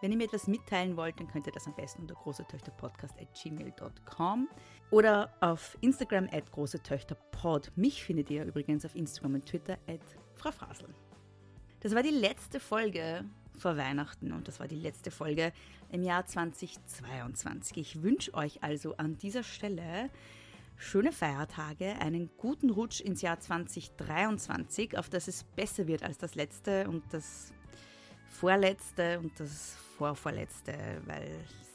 [0.02, 4.50] Wenn ihr mir etwas mitteilen wollt, dann könnt ihr das am besten unter großetöchterpodcast.gmail.com
[4.90, 7.72] oder auf Instagram at großetöchterpod.
[7.76, 10.02] Mich findet ihr übrigens auf Instagram und Twitter at
[10.34, 10.88] Frau Frasel.
[11.82, 13.26] Das war die letzte Folge
[13.60, 15.54] vor Weihnachten und das war die letzte Folge
[15.92, 17.78] im Jahr 2022.
[17.78, 20.10] Ich wünsche euch also an dieser Stelle
[20.78, 26.34] schöne Feiertage, einen guten Rutsch ins Jahr 2023, auf das es besser wird als das
[26.34, 27.54] letzte und das
[28.32, 30.74] vorletzte und das vorvorletzte,
[31.06, 31.30] weil,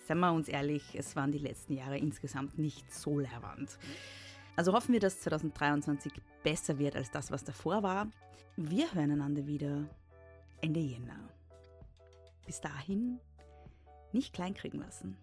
[0.07, 3.79] seien wir uns ehrlich, es waren die letzten Jahre insgesamt nicht so leibend.
[4.57, 8.09] Also hoffen wir, dass 2023 besser wird als das, was davor war.
[8.57, 9.85] Wir hören einander wieder
[10.63, 11.29] Ende Jänner.
[12.47, 13.21] Bis dahin
[14.13, 15.17] nicht kleinkriegen lassen.